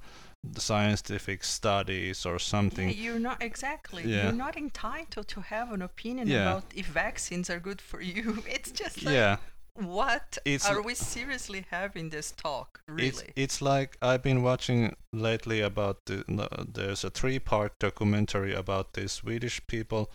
scientific 0.57 1.45
studies 1.45 2.25
or 2.27 2.33
Yeah, 2.35 2.39
something 2.39 2.91
you're 2.91 3.19
not 3.19 3.43
exactly. 3.43 4.05
Yeah. 4.05 4.25
You're 4.25 4.33
not 4.47 4.57
entitled 4.57 5.29
to 5.29 5.41
have 5.41 5.73
an 5.73 5.83
opinion 5.83 6.29
Yeah. 6.29 6.43
about 6.43 6.65
if 6.75 6.87
vaccines 6.87 7.51
are 7.51 7.61
good 7.61 7.81
for 7.81 8.01
you. 8.01 8.43
It's 8.47 8.71
just 8.73 9.03
like, 9.05 9.15
yeah 9.15 9.37
what 9.81 10.39
It's- 10.45 10.69
are 10.69 10.83
we 10.83 10.95
seriously 10.95 11.65
having 11.71 12.11
this 12.11 12.33
talk? 12.33 12.81
It's 12.89 13.21
Really? 13.21 13.33
it's 13.37 13.63
like 13.63 13.97
I've 14.03 14.23
been 14.23 14.43
watching 14.43 14.97
lately 15.13 15.61
about 15.61 16.05
the 16.07 16.25
no, 16.27 16.49
there's 16.75 17.05
a 17.05 17.11
three 17.11 17.39
part 17.39 17.79
documentary 17.79 18.55
about 18.55 18.93
the 18.95 19.09
Swedish 19.09 19.61
people. 19.69 20.11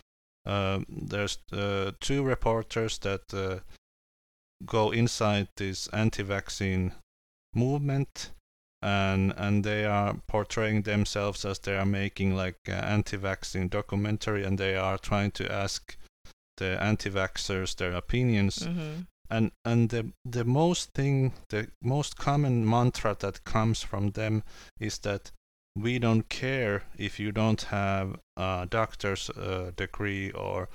Um, 0.46 0.86
there's 0.90 1.38
uh, 1.54 1.92
two 2.02 2.24
reporters 2.24 2.98
that 3.00 3.34
uh, 3.34 3.60
go 4.66 4.92
inside 4.92 5.48
this 5.56 5.88
anti-vaccine 5.94 6.92
movement, 7.56 8.32
and 8.84 9.34
and 9.38 9.64
they 9.64 9.86
are 9.86 10.16
portraying 10.28 10.84
themselves 10.84 11.46
as 11.46 11.60
they 11.60 11.78
are 11.78 11.86
making 11.86 12.36
like 12.36 12.58
uh, 12.68 12.74
anti-vaccine 12.74 13.70
documentary, 13.70 14.44
and 14.44 14.58
they 14.58 14.76
are 14.76 14.98
trying 14.98 15.32
to 15.32 15.52
ask 15.52 15.98
the 16.58 16.82
anti-vaxxers 16.82 17.76
their 17.76 17.94
opinions. 17.94 18.66
Hmm 18.66 19.02
and 19.30 19.52
and 19.66 19.90
the 19.90 20.12
the 20.24 20.46
most 20.46 20.94
thing 20.94 21.34
the 21.50 21.68
most 21.82 22.18
common 22.18 22.70
mantra 22.70 23.16
that 23.20 23.44
comes 23.44 23.82
from 23.82 24.12
them 24.12 24.44
is 24.80 25.00
that 25.00 25.32
we 25.76 25.98
don't 25.98 26.30
care 26.30 26.84
if 26.98 27.20
you 27.20 27.32
don't 27.32 27.64
have 27.64 28.16
a 28.38 28.68
doctor's 28.70 29.30
uh, 29.32 29.72
degree 29.76 30.30
or 30.32 30.70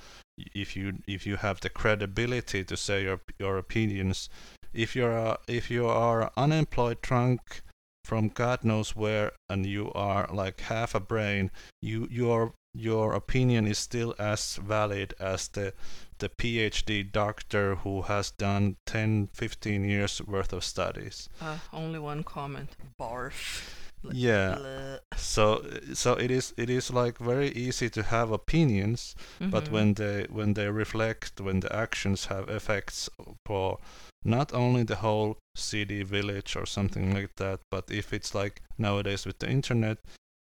if 0.53 0.75
you 0.75 0.93
if 1.07 1.25
you 1.25 1.37
have 1.37 1.61
the 1.61 1.69
credibility 1.69 2.63
to 2.63 2.75
say 2.75 3.03
your 3.03 3.21
your 3.39 3.57
opinions. 3.57 4.29
If 4.73 4.95
you're 4.95 5.17
a, 5.17 5.37
if 5.47 5.71
you 5.71 5.87
are 5.87 6.31
unemployed 6.37 7.01
drunk 7.01 7.61
from 8.09 8.29
God 8.29 8.63
knows 8.63 8.95
where 8.95 9.33
and 9.51 9.67
you 9.67 9.91
are 9.93 10.27
like 10.33 10.61
half 10.61 10.95
a 10.95 10.99
brain, 10.99 11.51
you 11.79 12.07
your 12.09 12.53
your 12.73 13.13
opinion 13.13 13.67
is 13.67 13.77
still 13.77 14.15
as 14.17 14.55
valid 14.55 15.13
as 15.19 15.47
the 15.49 15.73
the 16.17 16.27
PhD 16.27 17.11
doctor 17.11 17.75
who 17.75 18.01
has 18.01 18.31
done 18.31 18.77
10 18.87 19.29
15 19.33 19.83
years 19.83 20.21
worth 20.23 20.53
of 20.53 20.63
studies. 20.63 21.29
Uh, 21.39 21.59
only 21.71 21.99
one 21.99 22.23
comment. 22.23 22.75
Barf. 22.99 23.88
Yeah. 24.11 24.97
So 25.17 25.63
so 25.93 26.13
it 26.13 26.31
is 26.31 26.53
it 26.57 26.69
is 26.69 26.91
like 26.91 27.17
very 27.17 27.49
easy 27.49 27.89
to 27.89 28.03
have 28.03 28.31
opinions, 28.31 29.15
but 29.39 29.65
Mhm. 29.65 29.71
when 29.71 29.93
they 29.95 30.25
when 30.29 30.53
they 30.53 30.69
reflect 30.69 31.41
when 31.41 31.59
the 31.59 31.75
actions 31.75 32.25
have 32.27 32.49
effects 32.49 33.09
for 33.45 33.79
not 34.25 34.53
only 34.53 34.83
the 34.83 34.97
whole 34.97 35.37
city 35.55 36.03
village 36.03 36.55
or 36.55 36.65
something 36.65 37.13
like 37.13 37.35
that 37.35 37.59
but 37.71 37.89
if 37.91 38.13
it's 38.13 38.33
like 38.35 38.61
nowadays 38.77 39.25
with 39.25 39.39
the 39.39 39.49
internet 39.49 39.97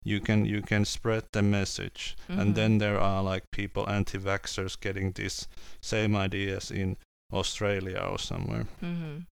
you 0.04 0.20
can 0.22 0.46
you 0.46 0.62
can 0.62 0.86
spread 0.86 1.24
the 1.32 1.42
message 1.42 2.16
Mhm. 2.30 2.40
and 2.42 2.56
then 2.56 2.78
there 2.80 3.00
are 3.00 3.24
like 3.34 3.44
people 3.52 3.90
anti-vaxxers 3.90 4.80
getting 4.80 5.12
these 5.14 5.48
same 5.82 6.16
ideas 6.16 6.72
in 6.72 6.98
Australia 7.34 8.00
or 8.00 8.20
somewhere 8.20 8.66
Mhm. 8.82 9.26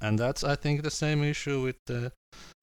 and 0.00 0.18
that's 0.18 0.42
I 0.44 0.56
think 0.56 0.82
the 0.82 0.90
same 0.90 1.22
issue 1.30 1.62
with 1.62 1.76
the 1.86 2.12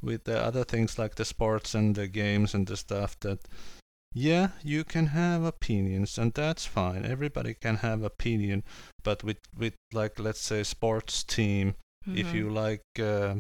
with 0.02 0.24
the 0.24 0.40
other 0.40 0.64
things 0.64 0.98
like 0.98 1.16
the 1.16 1.26
sports 1.26 1.76
and 1.76 1.96
the 1.96 2.08
games 2.08 2.54
and 2.54 2.68
the 2.68 2.78
stuff 2.78 3.20
that 3.20 3.40
yeah 4.14 4.50
you 4.64 4.84
can 4.84 5.08
have 5.08 5.44
opinions 5.44 6.18
and 6.18 6.34
that's 6.34 6.66
fine 6.66 7.06
everybody 7.06 7.54
can 7.54 7.78
have 7.78 8.02
opinion 8.04 8.64
but 9.04 9.24
with 9.24 9.38
with 9.56 9.76
like 9.94 10.18
let's 10.20 10.42
say 10.42 10.64
sports 10.64 11.24
team 11.24 11.76
if 12.08 12.28
Mhm. 12.28 12.34
you 12.34 12.50
like 12.50 12.82
uh, 13.00 13.36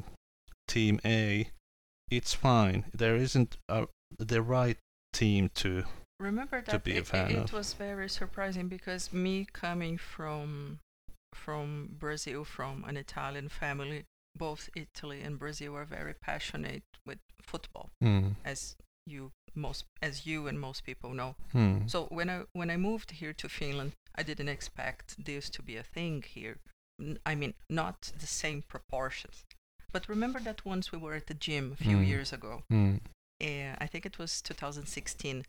team 0.67 0.99
A 1.05 1.49
it's 2.11 2.33
fine 2.33 2.85
there 2.93 3.15
isn't 3.15 3.57
a, 3.67 3.87
the 4.19 4.41
right 4.41 4.77
team 5.13 5.49
to 5.55 5.83
remember 6.19 6.61
that 6.61 6.83
be 6.83 6.91
a 6.97 6.99
it, 6.99 7.13
it, 7.13 7.37
of. 7.37 7.53
was 7.53 7.73
very 7.73 8.09
surprising 8.09 8.67
because 8.67 9.11
me 9.11 9.47
coming 9.51 9.97
from 9.97 10.79
from 11.33 11.95
Brazil 11.99 12.43
from 12.43 12.83
an 12.85 12.97
Italian 12.97 13.49
family 13.49 14.03
both 14.47 14.69
Italy 14.75 15.19
and 15.25 15.37
Brazil 15.43 15.71
are 15.79 15.85
very 15.99 16.13
passionate 16.29 16.83
with 17.07 17.19
football 17.51 17.87
hmm, 18.01 18.29
as 18.45 18.75
you 19.13 19.31
most 19.55 19.85
as 20.01 20.25
you 20.29 20.47
and 20.49 20.57
most 20.59 20.83
people 20.89 21.09
know. 21.19 21.31
Hmm, 21.51 21.87
so 21.87 21.97
when 22.17 22.29
I 22.35 22.37
when 22.59 22.69
I 22.75 22.77
moved 22.77 23.09
here 23.21 23.33
to 23.41 23.47
Finland 23.49 23.91
I 24.19 24.23
didn't 24.23 24.49
expect 24.57 25.05
this 25.25 25.49
to 25.55 25.61
be 25.69 25.75
a 25.79 25.83
thing 25.95 26.23
here. 26.35 26.55
N- 27.01 27.19
I 27.31 27.35
mean 27.35 27.53
not 27.69 27.97
the 28.19 28.27
same 28.41 28.61
proportions. 28.73 29.45
But 29.93 30.09
remember 30.09 30.39
that 30.43 30.65
once 30.65 30.91
we 30.93 30.99
were 31.03 31.15
at 31.17 31.27
the 31.27 31.39
gym 31.45 31.71
a 31.71 31.83
few 31.83 31.97
Mm. 31.97 32.07
years 32.11 32.33
ago 32.33 32.63
and 33.41 33.75
I 33.85 33.87
think 33.91 34.05
it 34.05 34.17
was 34.19 34.41
2016 34.41 35.45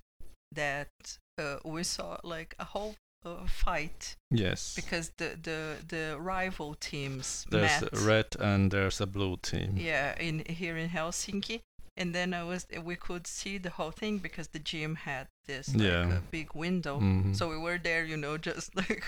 that 0.53 1.19
uh, 1.39 1.57
we 1.65 1.83
saw 1.85 2.19
like 2.25 2.55
a 2.59 2.65
whole 2.65 2.95
uh, 3.25 3.47
fight 3.47 4.17
yes 4.31 4.75
because 4.75 5.11
the 5.19 5.37
the 5.43 5.77
the 5.89 6.17
rival 6.19 6.75
teams 6.75 7.47
there's 7.51 7.83
met. 7.83 7.93
a 7.93 7.97
red 8.07 8.27
and 8.41 8.71
there's 8.71 9.01
a 9.01 9.07
blue 9.07 9.37
team 9.43 9.75
Yeah, 9.77 10.15
in 10.19 10.45
here 10.49 10.77
in 10.77 10.89
Helsinki, 10.91 11.61
and 11.97 12.15
then 12.15 12.33
I 12.33 12.43
was 12.45 12.67
we 12.83 12.97
could 12.97 13.27
see 13.27 13.59
the 13.59 13.71
whole 13.71 13.91
thing 13.93 14.19
because 14.19 14.49
the 14.49 14.59
gym 14.59 14.95
had 14.95 15.27
this 15.47 15.75
like 15.75 15.83
Yeah. 15.85 16.17
a 16.19 16.21
big 16.31 16.55
window. 16.55 16.99
Mhm. 17.01 17.37
So 17.37 17.49
we 17.49 17.59
were 17.59 17.79
there, 17.79 18.05
you 18.05 18.17
know, 18.17 18.39
just 18.51 18.75
like 18.77 19.05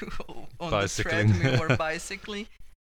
on 0.60 0.70
Bicycling. 0.70 1.28
the 1.32 1.38
treadmill 1.38 1.62
or 1.62 1.76
bicycling. 1.88 2.46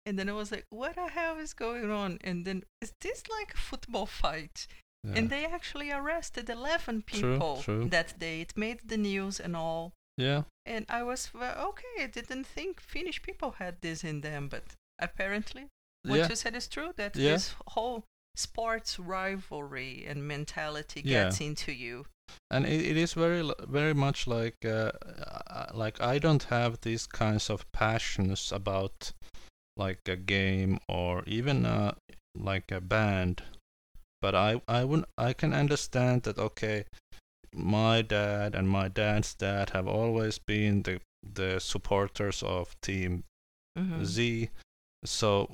And 0.06 0.18
then 0.20 0.28
I 0.30 0.34
was 0.34 0.52
like, 0.52 0.66
what 0.70 0.96
the 0.96 1.08
hell 1.08 1.38
is 1.38 1.54
going 1.54 1.90
on? 1.90 2.18
And 2.24 2.44
then, 2.46 2.64
is 2.82 2.92
this 3.00 3.24
like 3.40 3.54
a 3.54 3.58
football 3.58 4.06
fight? 4.06 4.68
Yeah. 5.06 5.14
And 5.18 5.30
they 5.30 5.46
actually 5.46 5.92
arrested 5.92 6.50
11 6.50 7.04
True, 7.08 7.34
people 7.34 7.62
true. 7.64 7.86
that 7.90 8.20
day. 8.20 8.42
It 8.42 8.58
made 8.58 8.80
the 8.86 8.98
news 8.98 9.40
and 9.40 9.56
all. 9.56 9.94
Yeah 10.18 10.44
And 10.66 10.86
I 10.90 11.04
was, 11.04 11.34
well, 11.34 11.56
okay, 11.70 12.04
I 12.04 12.08
didn't 12.08 12.46
think 12.48 12.80
Finnish 12.80 13.22
people 13.22 13.52
had 13.60 13.82
this 13.82 14.04
in 14.04 14.22
them, 14.22 14.48
but 14.48 14.64
apparently 15.00 15.68
what 16.06 16.18
yeah 16.20 16.30
you 16.30 16.36
said 16.36 16.56
is 16.56 16.68
true 16.68 16.94
that 16.96 17.14
Yeah. 17.16 17.34
this 17.34 17.56
whole 17.68 18.04
sports 18.36 19.00
rivalry 19.00 20.06
and 20.08 20.28
mentality 20.28 21.02
Yeah. 21.02 21.26
gets 21.26 21.42
into 21.42 21.72
you. 21.72 22.06
and 22.50 22.66
it, 22.66 22.82
it 22.92 22.98
is 22.98 23.14
very 23.14 23.44
very 23.68 23.94
much 23.94 24.28
like 24.28 24.66
uh, 24.66 24.92
uh, 25.48 25.68
like 25.74 26.02
I 26.02 26.20
don't 26.20 26.44
have 26.50 26.80
these 26.82 27.06
kinds 27.08 27.50
of 27.50 27.66
passions 27.72 28.52
about 28.52 29.12
like 29.78 30.08
a 30.08 30.16
game 30.16 30.80
or 30.88 31.24
even 31.26 31.66
uh, 31.66 31.94
like 32.36 32.72
a 32.72 32.82
band 32.82 33.44
but 34.22 34.34
I 34.36 34.62
I 34.68 34.84
wouldn't 34.86 35.10
I 35.18 35.34
can 35.34 35.54
understand 35.54 36.24
that 36.24 36.38
okay 36.38 36.86
my 37.54 38.02
dad 38.02 38.56
and 38.56 38.68
my 38.70 38.88
dad's 38.88 39.34
dad 39.36 39.70
have 39.72 39.88
always 39.88 40.40
been 40.40 40.84
the 40.84 41.00
the 41.34 41.60
supporters 41.60 42.44
of 42.44 42.76
team 42.82 43.24
Mhm. 43.78 44.04
Z 44.06 44.50
so 45.06 45.50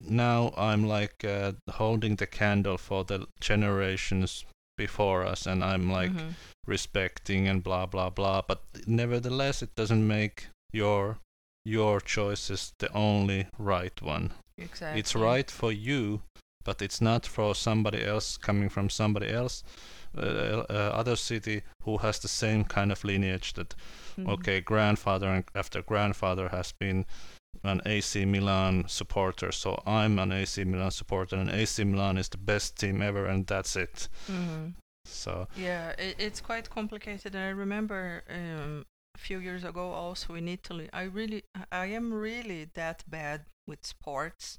now 0.00 0.52
I'm 0.56 0.86
like 0.86 1.24
uh, 1.24 1.52
holding 1.72 2.16
the 2.16 2.26
candle 2.26 2.78
for 2.78 3.04
the 3.04 3.26
generations 3.40 4.44
before 4.76 5.24
us 5.26 5.46
and 5.46 5.62
I'm 5.62 5.90
like 5.90 6.12
Mhm. 6.12 6.34
respecting 6.66 7.48
and 7.48 7.62
blah 7.62 7.86
blah 7.86 8.10
blah 8.10 8.42
but 8.42 8.60
nevertheless 8.86 9.62
it 9.62 9.74
doesn't 9.74 10.06
make 10.06 10.48
your 10.72 11.18
your 11.64 12.00
choices 12.00 12.72
the 12.78 12.90
only 12.92 13.46
right 13.58 14.00
one 14.02 14.32
exactly. 14.56 15.00
it's 15.00 15.14
right 15.14 15.50
for 15.50 15.70
you 15.72 16.22
but 16.64 16.80
it's 16.82 17.00
not 17.00 17.26
for 17.26 17.54
somebody 17.54 18.02
else 18.04 18.38
coming 18.38 18.70
from 18.70 18.88
somebody 18.88 19.28
else 19.28 19.62
other 20.18 21.16
city 21.16 21.62
who 21.84 21.98
has 21.98 22.18
the 22.18 22.28
same 22.28 22.64
kind 22.64 22.92
of 22.92 23.04
lineage 23.04 23.52
that 23.54 23.74
Mhm. 24.16 24.28
okay 24.28 24.60
grandfather 24.60 25.28
and 25.28 25.44
after 25.54 25.82
grandfather 25.82 26.48
has 26.48 26.72
been 26.72 27.06
an 27.62 27.80
AC 27.86 28.24
Milan 28.24 28.84
supporter 28.88 29.52
so 29.52 29.82
I'm 29.86 30.18
an 30.18 30.32
AC 30.32 30.64
Milan 30.64 30.90
supporter 30.90 31.36
and 31.36 31.50
AC 31.50 31.84
Milan 31.84 32.18
is 32.18 32.28
the 32.28 32.38
best 32.38 32.76
team 32.78 33.02
ever 33.02 33.26
and 33.26 33.46
that's 33.46 33.76
it 33.76 34.08
Mhm. 34.28 34.74
so 35.04 35.46
Yeah, 35.56 35.90
it, 35.98 36.16
it's 36.18 36.40
quite 36.40 36.68
complicated. 36.70 37.34
I 37.34 37.48
remember 37.48 38.22
um, 38.28 38.84
a 39.14 39.18
few 39.18 39.38
years 39.40 39.64
ago, 39.64 39.92
also 39.92 40.34
in 40.34 40.48
Italy, 40.48 40.88
I 40.92 41.02
really, 41.02 41.42
I 41.72 41.86
am 41.86 42.12
really 42.12 42.66
that 42.74 43.02
bad 43.08 43.46
with 43.66 43.84
sports. 43.84 44.58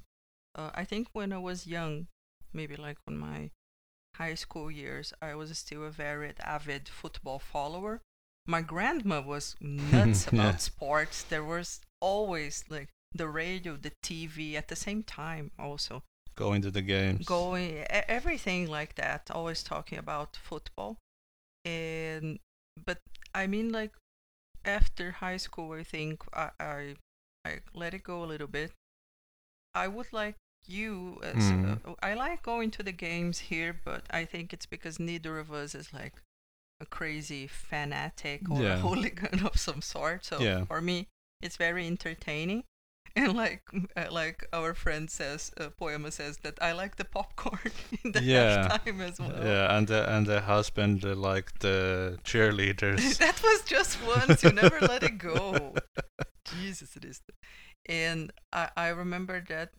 Uh, 0.54 0.70
I 0.74 0.84
think 0.84 1.08
when 1.12 1.32
I 1.32 1.38
was 1.38 1.66
young, 1.66 2.08
maybe 2.52 2.76
like 2.76 2.98
on 3.08 3.16
my 3.16 3.50
high 4.16 4.34
school 4.34 4.70
years, 4.70 5.12
I 5.22 5.34
was 5.34 5.56
still 5.58 5.84
a 5.84 5.90
very 5.90 6.32
avid 6.40 6.88
football 6.88 7.38
follower. 7.38 8.00
My 8.46 8.60
grandma 8.62 9.20
was 9.20 9.56
nuts 9.60 10.28
Yeah. 10.32 10.40
about 10.48 10.60
sports. 10.60 11.22
There 11.22 11.44
was 11.44 11.80
always 12.00 12.64
like 12.68 12.88
the 13.14 13.28
radio, 13.28 13.76
the 13.76 13.92
TV 14.02 14.54
at 14.54 14.68
the 14.68 14.76
same 14.76 15.02
time, 15.02 15.50
also 15.58 16.02
going 16.34 16.62
to 16.62 16.70
the 16.70 16.80
games 16.80 17.26
going 17.26 17.84
everything 17.90 18.66
like 18.66 18.94
that 18.94 19.30
always 19.30 19.62
talking 19.62 19.98
about 19.98 20.34
football 20.34 20.96
and 21.66 22.38
but 22.86 22.96
i 23.34 23.46
mean 23.46 23.70
like 23.70 23.92
after 24.64 25.10
high 25.12 25.36
school 25.36 25.72
i 25.72 25.82
think 25.82 26.22
i 26.32 26.48
i, 26.58 26.94
I 27.44 27.58
let 27.74 27.92
it 27.92 28.02
go 28.02 28.24
a 28.24 28.30
little 28.32 28.46
bit 28.46 28.72
i 29.74 29.86
would 29.88 30.10
like 30.10 30.36
you 30.66 31.18
as 31.22 31.36
Mm. 31.50 31.78
uh, 31.84 31.94
i 32.02 32.14
like 32.14 32.42
going 32.42 32.70
to 32.70 32.82
the 32.82 32.92
games 32.92 33.38
here 33.50 33.74
but 33.84 34.02
i 34.10 34.24
think 34.24 34.52
it's 34.52 34.66
because 34.66 34.98
neither 35.00 35.38
of 35.38 35.50
us 35.52 35.74
is 35.74 35.92
like 35.92 36.22
a 36.80 36.86
crazy 36.86 37.46
fanatic 37.46 38.50
or 38.50 38.62
Yeah. 38.62 38.74
a 38.74 38.78
hooligan 38.78 39.44
of 39.46 39.56
some 39.58 39.82
sort 39.82 40.24
so 40.24 40.40
Yeah. 40.40 40.64
for 40.66 40.80
me 40.80 41.08
it's 41.40 41.56
very 41.56 41.86
entertaining 41.86 42.64
and 43.16 43.34
like 43.36 43.62
uh, 43.96 44.06
like 44.10 44.46
our 44.52 44.72
friend 44.74 45.10
says 45.10 45.50
uh, 45.60 45.68
poema 45.70 46.10
says 46.10 46.38
that 46.38 46.58
i 46.62 46.72
like 46.72 46.96
the 46.96 47.04
popcorn 47.04 47.72
in 48.04 48.12
the 48.12 48.22
Yeah. 48.22 48.68
halftime 48.68 49.00
as 49.08 49.18
well 49.18 49.44
yeah 49.44 49.76
and 49.76 49.86
the 49.88 50.08
and 50.16 50.26
the 50.26 50.40
husband 50.40 51.04
uh, 51.04 51.14
like 51.14 51.58
the 51.58 52.18
cheerleaders 52.24 53.18
that 53.24 53.42
was 53.42 53.62
just 53.62 53.98
once 54.06 54.42
you 54.44 54.52
never 54.52 54.80
let 54.80 55.02
it 55.02 55.18
go 55.18 55.74
jesus 56.44 56.96
it 56.96 57.04
is 57.04 57.20
and 57.86 58.32
i 58.52 58.68
i 58.76 58.88
remember 58.88 59.44
that 59.48 59.70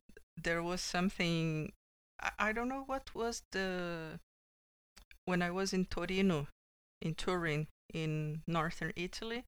there 0.41 0.63
was 0.63 0.81
something 0.81 1.71
I, 2.19 2.31
I 2.39 2.51
don't 2.51 2.69
know 2.69 2.83
what 2.85 3.13
was 3.15 3.43
the 3.51 4.19
when 5.25 5.41
i 5.41 5.51
was 5.51 5.73
in 5.73 5.85
torino 5.85 6.47
in 7.01 7.15
turin 7.15 7.67
in 7.93 8.41
northern 8.47 8.93
italy 8.95 9.43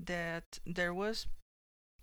that 0.00 0.58
there 0.66 0.94
was 0.94 1.26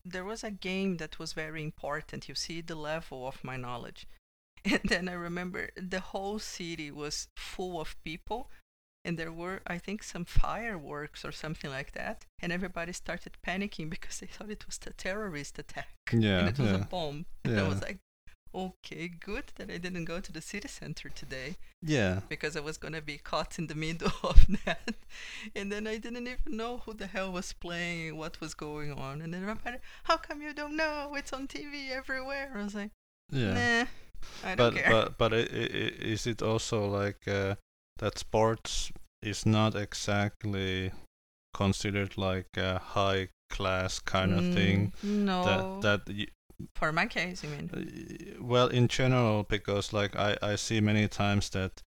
there 0.03 0.25
was 0.25 0.43
a 0.43 0.51
game 0.51 0.97
that 0.97 1.17
was 1.17 1.33
very 1.33 1.63
important 1.63 2.29
you 2.29 2.35
see 2.35 2.61
the 2.61 2.75
level 2.75 3.27
of 3.27 3.43
my 3.43 3.57
knowledge. 3.57 4.07
And 4.65 4.81
then 4.83 5.07
i 5.09 5.13
remember 5.13 5.69
the 5.75 5.99
whole 5.99 6.39
city 6.39 6.91
was 6.91 7.27
full 7.37 7.79
of 7.79 7.95
people 8.03 8.49
and 9.05 9.17
there 9.19 9.31
were 9.41 9.57
i 9.75 9.77
think 9.85 9.99
some 10.03 10.25
fireworks 10.25 11.23
or 11.27 11.31
something 11.31 11.71
like 11.77 11.91
that 11.93 12.17
and 12.41 12.51
everybody 12.51 12.91
started 13.03 13.33
panicking 13.47 13.87
because 13.95 14.15
they 14.19 14.27
thought 14.33 14.49
it 14.57 14.65
was 14.65 14.79
a 14.87 14.93
terrorist 15.05 15.53
attack 15.63 15.87
yeah 16.11 16.39
and 16.39 16.49
it 16.49 16.59
was 16.59 16.71
yeah 16.71 16.81
a 16.83 16.85
bomb 16.95 17.25
and 17.45 17.59
i 17.59 17.67
was 17.67 17.81
like 17.81 17.99
okay, 18.57 19.09
good 19.09 19.43
that 19.57 19.69
I 19.69 19.77
didn't 19.77 20.05
go 20.05 20.21
to 20.21 20.31
the 20.31 20.39
city 20.39 20.69
center 20.69 21.09
today 21.09 21.57
Yeah. 21.83 22.21
because 22.29 22.55
I 22.55 22.61
was 22.61 22.77
gonna 22.77 23.01
be 23.01 23.17
caught 23.17 23.59
in 23.59 23.67
the 23.67 23.75
middle 23.75 24.13
of 24.23 24.39
that. 24.63 24.95
And 25.53 25.69
then 25.69 25.85
I 25.87 25.97
didn't 25.97 26.25
even 26.33 26.55
know 26.55 26.77
who 26.85 26.93
the 26.93 27.07
hell 27.07 27.33
was 27.33 27.51
playing, 27.51 28.15
what 28.15 28.39
was 28.39 28.53
going 28.53 28.93
on. 28.93 29.21
And 29.21 29.33
then 29.33 29.41
everybody, 29.43 29.79
how 30.05 30.15
come 30.15 30.41
you 30.41 30.53
don't 30.53 30.77
know? 30.77 31.15
It's 31.19 31.33
on 31.33 31.47
TV 31.49 31.91
everywhere. 31.91 32.49
I 32.55 32.63
was 32.63 32.75
like, 32.75 32.91
Yeah. 33.29 33.53
nah, 33.59 34.49
I 34.49 34.55
don't 34.55 34.73
but 34.73 34.81
care. 34.81 34.89
but 34.89 35.17
but 35.17 35.33
i 35.33 35.41
i 35.61 35.65
i- 35.81 35.97
is 36.13 36.25
it 36.25 36.41
also 36.41 36.87
like 36.87 37.27
uh, 37.27 37.55
that 37.99 38.17
sports 38.19 38.91
is 39.21 39.45
not 39.45 39.75
exactly 39.75 40.91
considered 41.53 42.17
like 42.17 42.57
a 42.57 42.79
high 42.79 43.29
class 43.49 43.99
kind 43.99 44.33
of 44.33 44.43
thing 44.53 44.91
Mm, 45.03 45.25
No, 45.25 45.43
that 45.43 45.81
that 45.81 46.01
y- 46.09 46.27
for 46.75 46.91
my 46.91 47.05
case, 47.05 47.43
you 47.43 47.49
mean? 47.49 47.69
well 48.41 48.67
in 48.67 48.87
general 48.87 49.43
because 49.43 49.93
like 49.93 50.15
i 50.15 50.37
i 50.41 50.55
see 50.55 50.81
many 50.81 51.07
times 51.07 51.49
that 51.49 51.81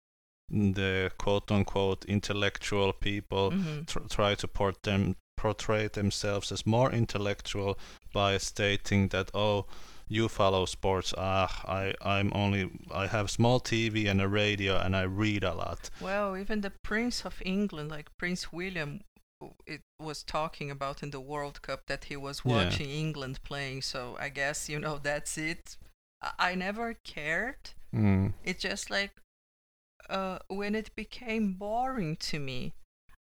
the 0.50 1.11
quote 1.19 1.50
unquote 1.50 2.05
intellectual 2.07 2.93
people 2.93 3.50
hmm 3.50 3.83
tr- 3.87 4.07
try 4.09 4.35
to 4.35 4.49
port 4.49 4.83
them 4.83 5.17
portray 5.37 5.88
themselves 5.88 6.53
as 6.53 6.67
more 6.67 6.91
intellectual 6.93 7.79
by 8.12 8.38
stating 8.38 9.09
that 9.09 9.31
oh 9.35 9.67
you 10.09 10.29
follow 10.29 10.65
sports 10.67 11.12
ah 11.17 11.62
i 11.67 11.93
i'm 12.03 12.31
only 12.35 12.71
i 12.95 13.07
have 13.07 13.31
small 13.31 13.61
tv 13.61 14.09
and 14.11 14.21
a 14.21 14.29
radio 14.29 14.77
and 14.79 14.97
i 14.97 15.03
read 15.03 15.45
a 15.45 15.55
lot 15.55 15.91
Well, 16.00 16.37
even 16.37 16.61
the 16.62 16.73
Prince 16.83 17.25
of 17.27 17.43
England, 17.45 17.91
like 17.91 18.09
Prince 18.19 18.53
William, 18.53 19.00
it 19.67 19.81
was 20.00 20.23
talking 20.25 20.71
about 20.71 21.03
in 21.03 21.11
the 21.11 21.21
World 21.21 21.61
Cup 21.62 21.81
that 21.87 22.05
he 22.05 22.17
was 22.17 22.43
Yeah. 22.45 22.53
watching 22.57 22.91
England 22.91 23.38
playing. 23.45 23.83
So 23.83 24.17
I 24.27 24.29
guess 24.31 24.69
you 24.69 24.79
know 24.81 24.99
that's 25.03 25.37
it. 25.38 25.77
I, 26.23 26.31
I 26.50 26.55
never 26.57 26.95
cared. 27.05 27.62
mm. 27.95 28.33
It's 28.45 28.62
just 28.62 28.91
like 28.91 29.12
uh, 30.11 30.38
when 30.49 30.75
it 30.75 30.95
became 30.97 31.53
boring 31.53 32.17
to 32.31 32.38
me, 32.38 32.73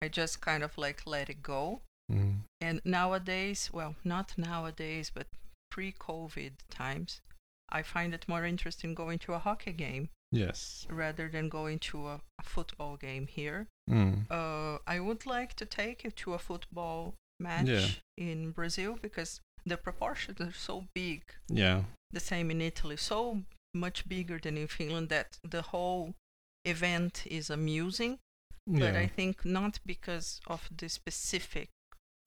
I 0.02 0.08
just 0.08 0.40
kind 0.42 0.64
of 0.64 0.78
like 0.78 1.02
let 1.06 1.30
it 1.30 1.42
go. 1.44 1.82
Mm. 2.12 2.36
And 2.62 2.82
nowadays, 2.86 3.70
well, 3.74 3.96
not 4.04 4.34
nowadays, 4.38 5.12
but 5.14 5.28
pre-COVID 5.80 6.52
times, 6.70 7.22
I 7.72 7.84
find 7.84 8.14
it 8.14 8.28
more 8.28 8.44
interesting 8.46 8.94
going 8.94 9.20
to 9.20 9.34
a 9.34 9.40
hockey 9.40 9.72
game 9.72 10.10
yes 10.32 10.86
rather 11.04 11.28
than 11.30 11.50
going 11.50 11.80
to 11.80 11.98
a, 12.08 12.16
a 12.42 12.44
football 12.44 12.98
game 12.98 13.28
here. 13.28 13.68
mm. 13.90 14.30
Uh, 14.30 14.78
I 14.86 15.00
would 15.00 15.26
like 15.26 15.54
to 15.56 15.66
take 15.66 16.04
you 16.04 16.12
to 16.12 16.34
a 16.34 16.38
football 16.50 17.16
match 17.40 18.02
in 18.18 18.52
Brazil 18.52 18.98
because 19.02 19.40
the 19.66 19.78
proportions 19.78 20.42
are 20.42 20.54
so 20.70 20.76
big. 20.94 21.22
yeah 21.48 21.84
The 22.12 22.20
same 22.20 22.52
in 22.52 22.62
Italy, 22.62 22.98
so 22.98 23.20
much 23.74 24.00
bigger 24.08 24.38
than 24.40 24.58
in 24.58 24.68
Finland 24.68 25.08
that 25.10 25.40
the 25.56 25.62
whole 25.72 26.14
event 26.66 27.14
is 27.26 27.50
amusing. 27.50 28.20
But 28.68 28.94
yeah 28.94 29.04
I 29.06 29.08
think 29.08 29.46
not 29.46 29.80
because 29.86 30.42
of 30.46 30.62
the 30.80 30.90
specific. 30.90 31.70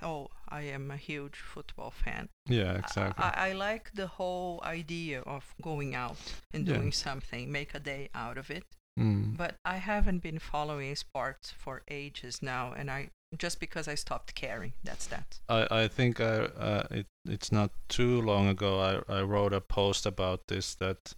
Oh, 0.02 0.28
I 0.48 0.62
am 0.62 0.90
a 0.90 0.96
huge 0.96 1.36
football 1.38 1.90
fan. 1.90 2.28
yeah 2.48 2.78
exactly 2.78 3.24
I, 3.24 3.50
I 3.50 3.52
like 3.52 3.90
the 3.94 4.06
whole 4.06 4.60
idea 4.64 5.20
of 5.22 5.54
going 5.62 5.94
out 5.94 6.16
and 6.54 6.66
Yeah. 6.66 6.76
doing 6.76 6.92
something, 6.92 7.50
make 7.52 7.74
a 7.74 7.80
day 7.80 8.08
out 8.14 8.38
of 8.38 8.50
it. 8.50 8.64
mm. 8.98 9.36
But 9.36 9.54
I 9.64 9.76
haven't 9.78 10.22
been 10.22 10.38
following 10.38 10.96
sports 10.96 11.50
for 11.50 11.82
ages 11.88 12.42
now, 12.42 12.72
and 12.78 12.90
I 12.90 13.08
just 13.38 13.60
because 13.60 13.88
I 13.92 13.96
stopped 13.96 14.34
caring. 14.34 14.72
That's 14.84 15.06
that. 15.06 15.40
I, 15.48 15.82
I 15.84 15.88
think 15.88 16.20
I, 16.20 16.34
uh, 16.68 16.86
it, 16.90 17.06
it's 17.24 17.50
not 17.52 17.70
too 17.88 18.20
long 18.20 18.48
ago 18.48 18.78
I, 19.08 19.18
I 19.18 19.22
wrote 19.22 19.54
a 19.56 19.60
post 19.60 20.06
about 20.06 20.40
this 20.48 20.74
that 20.74 21.14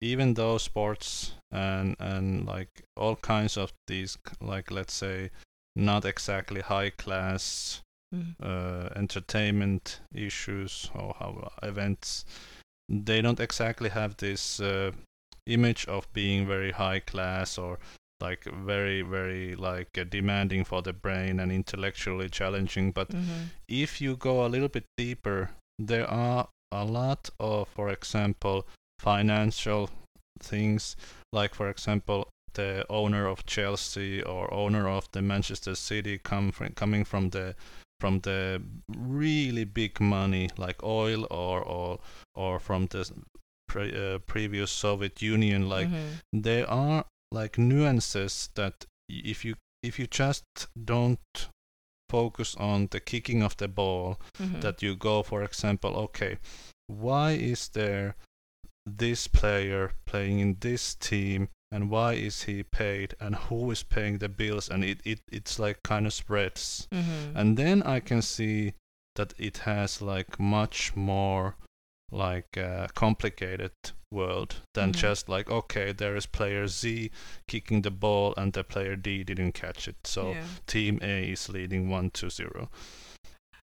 even 0.00 0.34
though 0.34 0.58
sports 0.58 1.32
and 1.50 1.96
and 1.98 2.46
like 2.46 2.84
all 2.96 3.16
kinds 3.16 3.56
of 3.56 3.72
these 3.88 4.16
like 4.40 4.70
let's 4.70 4.94
say 4.94 5.30
not 5.78 6.04
exactly 6.04 6.60
high 6.60 6.90
class 6.90 7.82
Mm. 8.14 8.36
uh, 8.42 8.88
entertainment 8.96 10.00
issues 10.14 10.90
or 10.94 11.14
how 11.18 11.50
events 11.62 12.24
they 12.88 13.20
don't 13.20 13.38
exactly 13.38 13.90
have 13.90 14.16
this 14.16 14.60
uh, 14.60 14.92
image 15.46 15.86
of 15.88 16.10
being 16.14 16.46
very 16.46 16.72
high 16.72 17.00
class 17.00 17.58
or 17.58 17.78
like 18.22 18.44
very 18.44 19.02
very 19.02 19.54
like 19.54 19.98
uh, 19.98 20.04
demanding 20.04 20.64
for 20.64 20.80
the 20.80 20.94
brain 20.94 21.38
and 21.38 21.52
intellectually 21.52 22.30
challenging 22.30 22.92
but 22.92 23.10
Mm-hmm. 23.12 23.42
if 23.68 24.00
you 24.00 24.16
go 24.16 24.46
a 24.46 24.48
little 24.48 24.68
bit 24.68 24.84
deeper, 24.96 25.50
there 25.78 26.08
are 26.08 26.48
a 26.72 26.84
lot 26.84 27.28
of, 27.38 27.68
for 27.68 27.90
example, 27.90 28.66
financial 28.98 29.90
things, 30.40 30.96
like, 31.32 31.54
for 31.54 31.68
example, 31.70 32.28
the 32.54 32.84
owner 32.88 33.26
of 33.26 33.44
Chelsea 33.46 34.22
or 34.22 34.52
owner 34.52 34.88
of 34.88 35.10
the 35.12 35.22
Manchester 35.22 35.74
City 35.74 36.18
come 36.18 36.52
from, 36.52 36.72
coming 36.74 37.04
from 37.04 37.30
the 37.30 37.54
from 38.00 38.20
the 38.20 38.62
really 38.96 39.64
big 39.64 40.00
money 40.00 40.48
like 40.56 40.82
oil 40.84 41.26
or 41.30 41.60
or 41.62 41.98
or 42.34 42.60
from 42.60 42.86
the 42.86 43.10
pre, 43.68 43.92
uh, 44.14 44.18
previous 44.20 44.70
Soviet 44.70 45.20
Union 45.22 45.68
like 45.68 45.88
Mhm. 45.88 46.20
there 46.32 46.70
are 46.70 47.04
like 47.32 47.58
nuances 47.58 48.50
that 48.54 48.86
if 49.08 49.44
you 49.44 49.54
if 49.82 49.98
you 49.98 50.06
just 50.06 50.44
don't 50.84 51.48
focus 52.10 52.54
on 52.56 52.86
the 52.90 53.00
kicking 53.00 53.42
of 53.42 53.56
the 53.56 53.68
ball 53.68 54.16
Mhm. 54.38 54.60
that 54.60 54.82
you 54.82 54.96
go 54.96 55.22
for 55.22 55.42
example 55.42 55.94
okay 55.96 56.38
why 56.86 57.32
is 57.32 57.68
there 57.68 58.14
this 58.86 59.26
player 59.28 59.92
playing 60.06 60.38
in 60.40 60.56
this 60.60 60.94
team 60.94 61.48
and 61.70 61.90
why 61.90 62.14
is 62.14 62.42
he 62.44 62.62
paid 62.62 63.14
and 63.20 63.34
who 63.36 63.70
is 63.70 63.82
paying 63.82 64.18
the 64.18 64.28
bills 64.28 64.68
and 64.70 64.84
it, 64.84 65.00
it 65.04 65.20
it's 65.30 65.58
like 65.58 65.82
kind 65.82 66.06
of 66.06 66.12
spreads 66.12 66.88
Mhm. 66.92 67.32
and 67.36 67.56
then 67.56 67.82
I 67.82 68.00
can 68.00 68.22
see 68.22 68.72
that 69.16 69.34
it 69.38 69.58
has 69.58 70.00
like 70.00 70.38
much 70.40 70.96
more 70.96 71.56
like 72.10 72.56
uh, 72.56 72.86
complicated 72.94 73.72
world 74.10 74.62
than 74.74 74.92
Mhm. 74.92 74.96
just 74.96 75.28
like 75.28 75.50
okay 75.50 75.92
there 75.92 76.16
is 76.16 76.24
player 76.26 76.66
Z 76.66 77.10
kicking 77.46 77.82
the 77.82 77.90
ball 77.90 78.32
and 78.38 78.52
the 78.54 78.64
player 78.64 78.96
D 78.96 79.22
didn't 79.24 79.52
catch 79.52 79.86
it 79.88 80.06
so 80.06 80.32
yeah. 80.32 80.46
team 80.66 80.98
A 81.02 81.30
is 81.32 81.48
leading 81.50 81.90
1 81.90 82.10
to 82.12 82.30
0 82.30 82.70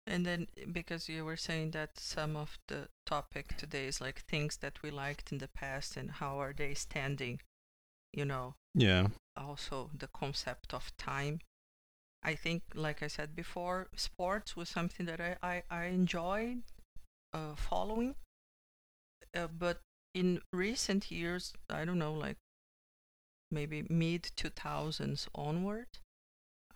And 0.05 0.25
then 0.25 0.47
because 0.73 1.07
you 1.07 1.23
were 1.23 1.37
saying 1.37 1.71
that 1.71 1.97
some 1.97 2.35
of 2.35 2.57
the 2.67 2.89
topic 3.05 3.55
today 3.55 3.87
is 3.87 4.01
like 4.01 4.19
things 4.27 4.57
that 4.57 4.81
we 4.83 4.91
liked 4.91 5.31
in 5.31 5.37
the 5.37 5.47
past 5.47 5.95
and 5.95 6.11
how 6.11 6.41
are 6.41 6.51
they 6.53 6.73
standing, 6.73 7.39
you 8.13 8.25
know, 8.25 8.55
yeah 8.75 9.07
also 9.35 9.89
the 9.97 10.07
concept 10.07 10.73
of 10.73 10.95
time. 10.97 11.39
I 12.23 12.35
think, 12.35 12.63
like 12.73 13.03
I 13.03 13.07
said 13.07 13.35
before, 13.35 13.89
sports 13.95 14.55
was 14.55 14.69
something 14.69 15.05
that 15.07 15.19
I, 15.19 15.35
I, 15.43 15.63
I 15.69 15.85
enjoyed 15.85 16.63
uh, 17.33 17.55
following. 17.55 18.15
Uh, 19.35 19.47
but 19.47 19.81
in 20.13 20.39
recent 20.53 21.11
years, 21.11 21.53
I 21.69 21.83
don't 21.83 21.99
know, 21.99 22.13
like 22.13 22.37
maybe 23.51 23.85
mid 23.89 24.31
2000s 24.37 25.27
onward, 25.35 25.87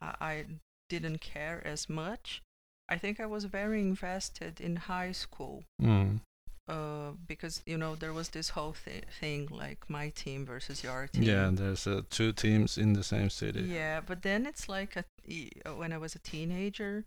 I, 0.02 0.15
I 0.19 0.45
didn't 0.89 1.21
care 1.21 1.65
as 1.65 1.88
much. 1.88 2.41
I 2.89 2.97
think 2.97 3.19
I 3.19 3.26
was 3.26 3.45
very 3.45 3.82
invested 3.82 4.60
in 4.62 4.76
high 4.76 5.12
school 5.12 5.63
mm. 5.82 6.19
Uh, 6.67 7.12
because, 7.27 7.62
you 7.65 7.77
know, 7.77 7.95
there 7.95 8.13
was 8.13 8.30
this 8.30 8.49
whole 8.49 8.73
thi- 8.73 9.03
thing 9.19 9.47
like 9.51 9.89
my 9.89 10.10
team 10.10 10.45
versus 10.45 10.84
your 10.84 11.08
team. 11.08 11.23
yeah 11.23 11.49
there's 11.53 11.88
uh, 11.88 12.01
two 12.10 12.32
teams 12.34 12.77
in 12.77 12.93
the 12.93 13.03
same 13.03 13.30
city 13.30 13.62
Yeah, 13.62 14.01
but 14.06 14.21
then 14.21 14.45
it's 14.45 14.67
like 14.67 14.95
a, 14.95 15.03
e- 15.25 15.51
uh, 15.65 15.75
when 15.75 15.93
I 15.93 15.97
was 15.97 16.15
a 16.15 16.19
teenager, 16.19 17.06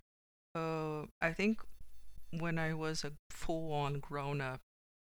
uh, 0.55 1.03
I 1.21 1.33
think 1.33 1.61
when 2.31 2.59
I 2.59 2.75
was 2.75 3.05
a 3.05 3.13
full-on 3.31 3.99
grown-up, 4.01 4.61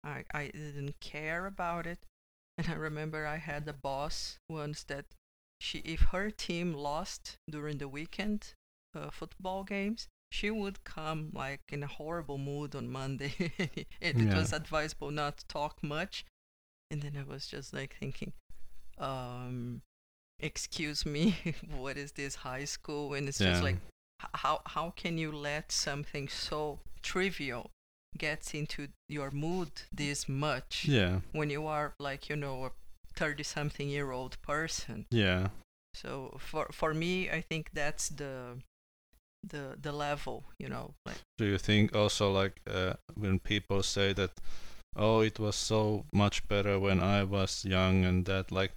I, 0.04 0.24
I 0.34 0.48
didn't 0.54 1.00
care 1.00 1.46
about 1.46 1.86
it. 1.88 2.00
And 2.58 2.68
I 2.70 2.74
remember 2.74 3.26
I 3.26 3.38
had 3.38 3.68
a 3.68 3.74
boss 3.74 4.38
once 4.50 4.84
that 4.84 5.06
she, 5.60 5.80
if 5.80 6.02
her 6.12 6.30
team 6.30 6.74
lost 6.74 7.38
during 7.50 7.78
the 7.80 7.88
weekend 7.88 8.54
uh, 8.96 9.10
football 9.10 9.64
games, 9.64 10.08
she 10.34 10.50
would 10.50 10.84
come 10.84 11.30
like 11.34 11.62
in 11.70 11.84
a 11.84 11.88
horrible 11.88 12.40
mood 12.40 12.76
on 12.76 12.90
Monday. 12.90 13.34
and 14.02 14.20
it 14.20 14.28
Yeah. 14.28 14.36
was 14.36 14.52
advisable 14.52 15.12
not 15.12 15.38
to 15.38 15.48
talk 15.48 15.84
much. 15.84 16.26
And 16.90 17.02
then 17.04 17.16
I 17.18 17.24
was 17.24 17.46
just 17.48 17.74
like 17.74 17.96
thinking, 18.00 18.34
um, 18.98 19.82
excuse 20.40 21.06
me, 21.06 21.36
what 21.78 21.98
is 21.98 22.14
this 22.14 22.36
high 22.36 22.66
school? 22.66 23.14
And 23.14 23.28
it's 23.30 23.40
Yeah. 23.40 23.52
just 23.52 23.64
like, 23.64 23.78
how 24.34 24.62
how 24.66 24.92
can 24.96 25.18
you 25.18 25.32
let 25.32 25.72
something 25.72 26.28
so 26.30 26.80
trivial 27.02 27.70
get 28.18 28.56
into 28.56 28.88
your 29.10 29.32
mood 29.32 29.72
this 29.92 30.30
much 30.30 30.86
yeah 30.86 31.20
when 31.34 31.50
you 31.50 31.66
are 31.68 31.94
like 32.00 32.30
you 32.30 32.36
know 32.36 32.66
a 32.66 32.72
30 33.16 33.44
something 33.44 33.90
year 33.90 34.12
old 34.12 34.42
person 34.42 35.06
yeah 35.12 35.50
so 35.94 36.38
for 36.40 36.68
for 36.72 36.94
me 36.94 37.30
i 37.30 37.42
think 37.42 37.72
that's 37.74 38.08
the 38.10 38.58
the 39.48 39.76
the 39.82 39.92
level 39.92 40.46
you 40.60 40.70
know 40.70 40.94
like 41.06 41.18
do 41.38 41.46
you 41.46 41.58
think 41.58 41.96
also 41.96 42.32
like 42.32 42.62
uh, 42.68 42.94
when 43.16 43.40
people 43.40 43.84
say 43.84 44.14
that 44.14 44.32
oh 44.96 45.22
it 45.22 45.40
was 45.40 45.56
so 45.56 46.06
much 46.14 46.48
better 46.48 46.80
when 46.80 47.00
I 47.00 47.24
was 47.24 47.66
young 47.66 48.06
and 48.06 48.26
that 48.26 48.52
like 48.52 48.72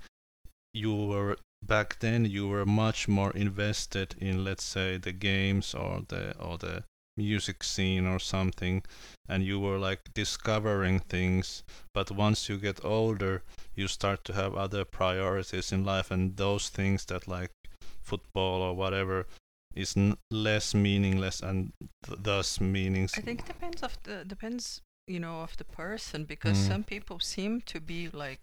you 0.72 0.94
were 0.94 1.36
back 1.62 1.98
then 2.00 2.24
you 2.24 2.48
were 2.48 2.66
much 2.66 3.08
more 3.08 3.30
invested 3.32 4.14
in 4.20 4.44
let's 4.44 4.64
say 4.64 4.96
the 4.96 5.12
games 5.12 5.74
or 5.74 6.02
the 6.08 6.36
or 6.38 6.58
the 6.58 6.84
music 7.16 7.64
scene 7.64 8.06
or 8.06 8.18
something 8.18 8.82
and 9.26 9.42
you 9.42 9.58
were 9.58 9.78
like 9.78 10.12
discovering 10.12 11.00
things. 11.00 11.62
But 11.94 12.10
once 12.10 12.48
you 12.48 12.58
get 12.58 12.84
older 12.84 13.42
you 13.74 13.88
start 13.88 14.24
to 14.24 14.34
have 14.34 14.54
other 14.54 14.84
priorities 14.84 15.72
in 15.72 15.84
life 15.84 16.10
and 16.10 16.36
those 16.36 16.68
things 16.68 17.06
that 17.06 17.26
like 17.26 17.52
football 18.02 18.60
or 18.62 18.74
whatever 18.74 19.26
is 19.76 19.96
n- 19.96 20.16
less 20.30 20.74
meaningless 20.74 21.40
and 21.40 21.72
th- 22.06 22.18
thus 22.22 22.60
meanings 22.60 23.12
I 23.16 23.20
think 23.20 23.46
depends 23.46 23.82
of 23.82 23.96
the 24.04 24.24
depends 24.24 24.80
you 25.06 25.20
know 25.20 25.42
of 25.42 25.56
the 25.56 25.64
person 25.64 26.24
because 26.24 26.58
Mm. 26.58 26.68
some 26.68 26.84
people 26.84 27.20
seem 27.20 27.60
to 27.72 27.80
be 27.80 28.08
like 28.08 28.40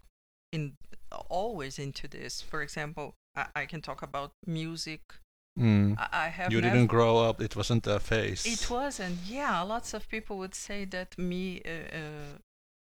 in 0.52 0.76
always 1.28 1.78
into 1.78 2.08
this. 2.08 2.40
For 2.40 2.62
example, 2.62 3.14
I, 3.36 3.46
I 3.54 3.66
can 3.66 3.80
talk 3.82 4.02
about 4.02 4.32
music. 4.46 5.00
Mm. 5.58 5.96
I, 5.98 6.26
I 6.26 6.28
have 6.28 6.52
you 6.52 6.60
didn't 6.60 6.86
grow 6.88 7.18
up 7.18 7.40
it 7.40 7.54
wasn't 7.54 7.86
a 7.86 8.00
phase 8.00 8.44
It 8.46 8.68
wasn't. 8.70 9.18
Yeah, 9.26 9.60
lots 9.62 9.94
of 9.94 10.08
people 10.08 10.36
would 10.38 10.54
say 10.54 10.84
that 10.86 11.16
me 11.18 11.60
uh, 11.64 11.96
uh, 11.96 12.38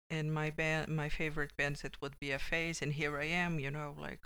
and 0.10 0.34
my 0.34 0.50
band, 0.50 0.88
my 0.90 1.10
favorite 1.10 1.54
bands, 1.58 1.84
it 1.84 1.96
would 2.02 2.18
be 2.20 2.32
a 2.32 2.40
phase, 2.40 2.82
and 2.82 2.94
here 2.94 3.18
I 3.18 3.26
am. 3.26 3.60
You 3.60 3.72
know, 3.72 3.96
like 4.00 4.24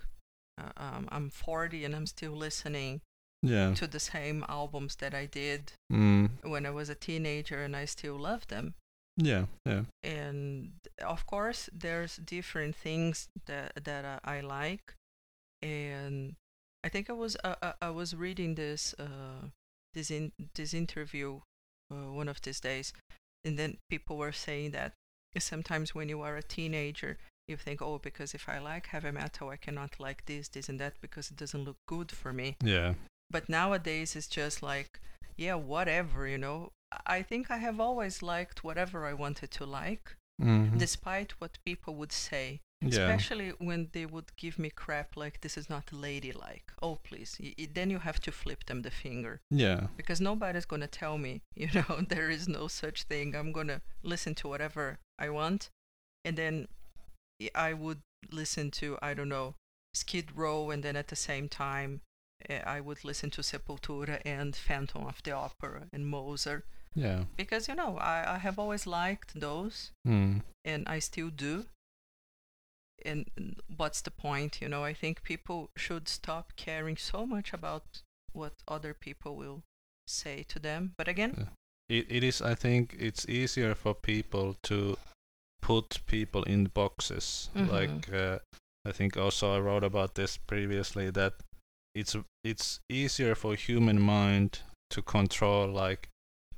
uh, 0.61 0.71
um, 0.77 1.07
I'm 1.11 1.29
40 1.29 1.85
and 1.85 1.95
I'm 1.95 2.07
still 2.07 2.33
listening 2.33 3.01
yeah 3.45 3.73
to 3.73 3.87
the 3.87 3.99
same 3.99 4.45
albums 4.49 4.95
that 4.97 5.13
I 5.13 5.25
did 5.25 5.73
mm. 5.91 6.29
when 6.43 6.65
I 6.65 6.71
was 6.71 6.89
a 6.89 6.95
teenager, 6.95 7.63
and 7.63 7.75
I 7.75 7.85
still 7.85 8.17
love 8.17 8.47
them. 8.47 8.73
yeah 9.17 9.45
yeah 9.65 9.83
And 10.03 10.71
of 11.01 11.25
course, 11.25 11.69
there's 11.71 12.17
different 12.17 12.75
things 12.75 13.29
that 13.45 13.83
that 13.83 14.03
uh, 14.05 14.19
I 14.23 14.41
like, 14.41 14.95
and 15.61 16.35
I 16.83 16.89
think 16.89 17.09
I 17.09 17.13
was 17.13 17.37
uh, 17.43 17.55
uh, 17.61 17.73
I 17.81 17.89
was 17.89 18.15
reading 18.15 18.55
this 18.55 18.93
uh, 18.99 19.49
this 19.93 20.11
in 20.11 20.31
this 20.53 20.73
interview 20.73 21.39
uh, 21.91 22.11
one 22.11 22.29
of 22.29 22.41
these 22.41 22.59
days, 22.59 22.93
and 23.45 23.57
then 23.57 23.77
people 23.89 24.17
were 24.17 24.33
saying 24.33 24.71
that 24.71 24.93
sometimes 25.39 25.95
when 25.95 26.09
you 26.09 26.21
are 26.21 26.37
a 26.37 26.43
teenager, 26.43 27.17
you 27.47 27.57
think, 27.57 27.81
oh, 27.81 27.99
because 27.99 28.33
if 28.33 28.47
I 28.47 28.59
like 28.59 28.87
heavy 28.87 29.11
metal, 29.11 29.49
I 29.49 29.57
cannot 29.57 29.99
like 29.99 30.25
this, 30.25 30.47
this, 30.47 30.69
and 30.69 30.79
that 30.79 30.93
because 31.01 31.31
it 31.31 31.37
doesn't 31.37 31.63
look 31.63 31.77
good 31.87 32.11
for 32.11 32.33
me. 32.33 32.55
yeah 32.63 32.93
But 33.35 33.49
nowadays, 33.49 34.15
it's 34.15 34.27
just 34.41 34.63
like, 34.63 34.91
yeah, 35.35 35.55
whatever, 35.55 36.25
you 36.33 36.37
know. 36.37 36.71
I 37.17 37.21
think 37.29 37.51
I 37.51 37.57
have 37.57 37.79
always 37.87 38.21
liked 38.21 38.63
whatever 38.63 38.99
I 39.05 39.13
wanted 39.13 39.49
to 39.57 39.65
like, 39.65 40.15
Mhm. 40.41 40.77
despite 40.85 41.31
what 41.39 41.59
people 41.65 41.93
would 41.99 42.13
say. 42.29 42.61
Yeah. 42.81 42.89
Especially 42.89 43.49
when 43.69 43.89
they 43.93 44.05
would 44.05 44.29
give 44.43 44.57
me 44.63 44.69
crap 44.69 45.09
like 45.17 45.35
this 45.41 45.57
is 45.57 45.69
not 45.69 45.91
ladylike. 45.91 46.69
Oh 46.81 46.95
please. 47.07 47.31
Y- 47.41 47.55
y- 47.57 47.67
then 47.77 47.89
you 47.93 47.99
have 47.99 48.19
to 48.25 48.31
flip 48.31 48.61
them 48.65 48.81
the 48.83 48.91
finger. 48.91 49.41
Yeah. 49.65 49.87
Because 49.97 50.21
nobody's 50.21 50.65
going 50.71 50.85
to 50.87 50.97
tell 51.01 51.17
me 51.17 51.41
you 51.61 51.69
know 51.75 51.91
there 52.13 52.29
is 52.37 52.47
no 52.47 52.67
such 52.69 53.03
thing. 53.11 53.35
I'm 53.35 53.51
going 53.57 53.67
to 53.75 53.81
listen 54.13 54.33
to 54.35 54.47
whatever 54.51 54.85
i 55.25 55.27
want. 55.29 55.61
And 56.25 56.37
then 56.37 56.67
I 57.67 57.73
would 57.73 58.01
listen 58.31 58.71
to 58.71 58.87
i 59.09 59.13
don't 59.13 59.29
know 59.37 59.55
skid 59.93 60.27
row 60.35 60.71
and 60.71 60.83
then 60.83 60.95
at 60.95 61.07
the 61.07 61.15
same 61.29 61.47
time 61.49 62.01
i 62.49 62.79
would 62.79 63.03
listen 63.03 63.29
to 63.29 63.41
sepultura 63.41 64.21
and 64.25 64.55
phantom 64.55 65.05
of 65.05 65.21
the 65.23 65.31
opera 65.31 65.83
and 65.93 66.07
mozart 66.07 66.65
yeah 66.93 67.23
because 67.37 67.67
you 67.67 67.75
know 67.75 67.97
i, 67.97 68.35
I 68.35 68.37
have 68.37 68.59
always 68.59 68.85
liked 68.87 69.39
those 69.39 69.91
mm. 70.07 70.41
and 70.63 70.87
I 70.87 70.99
still 70.99 71.29
do. 71.29 71.65
And 73.05 73.25
what's 73.77 74.01
the 74.01 74.09
point? 74.09 74.61
You 74.61 74.69
know, 74.69 74.83
I 74.83 74.93
think 74.93 75.21
people 75.21 75.69
should 75.75 76.07
stop 76.07 76.53
caring 76.55 76.97
so 76.97 77.25
much 77.25 77.53
about 77.53 78.01
what 78.33 78.53
other 78.67 78.93
people 78.93 79.35
will 79.35 79.61
say 80.07 80.43
to 80.47 80.59
them. 80.59 80.93
But 80.97 81.07
again, 81.07 81.49
it, 81.89 82.05
it 82.09 82.23
is 82.23 82.41
i 82.41 82.55
think 82.55 82.95
it's 82.99 83.27
easier 83.29 83.75
for 83.75 83.93
people 83.93 84.55
to 84.63 84.97
put 85.61 85.99
people 86.07 86.43
in 86.43 86.65
boxes 86.65 87.49
Mhm. 87.55 87.71
like 87.71 88.13
uh, 88.13 88.39
i 88.85 88.91
think 88.91 89.17
also 89.17 89.55
i 89.55 89.59
wrote 89.59 89.83
about 89.83 90.15
this 90.15 90.37
previously 90.37 91.11
that 91.11 91.33
it's 91.95 92.15
it's 92.43 92.79
easier 92.89 93.33
for 93.33 93.55
human 93.55 93.99
mind 93.99 94.59
to 94.89 95.01
control 95.01 95.67
like 95.67 96.09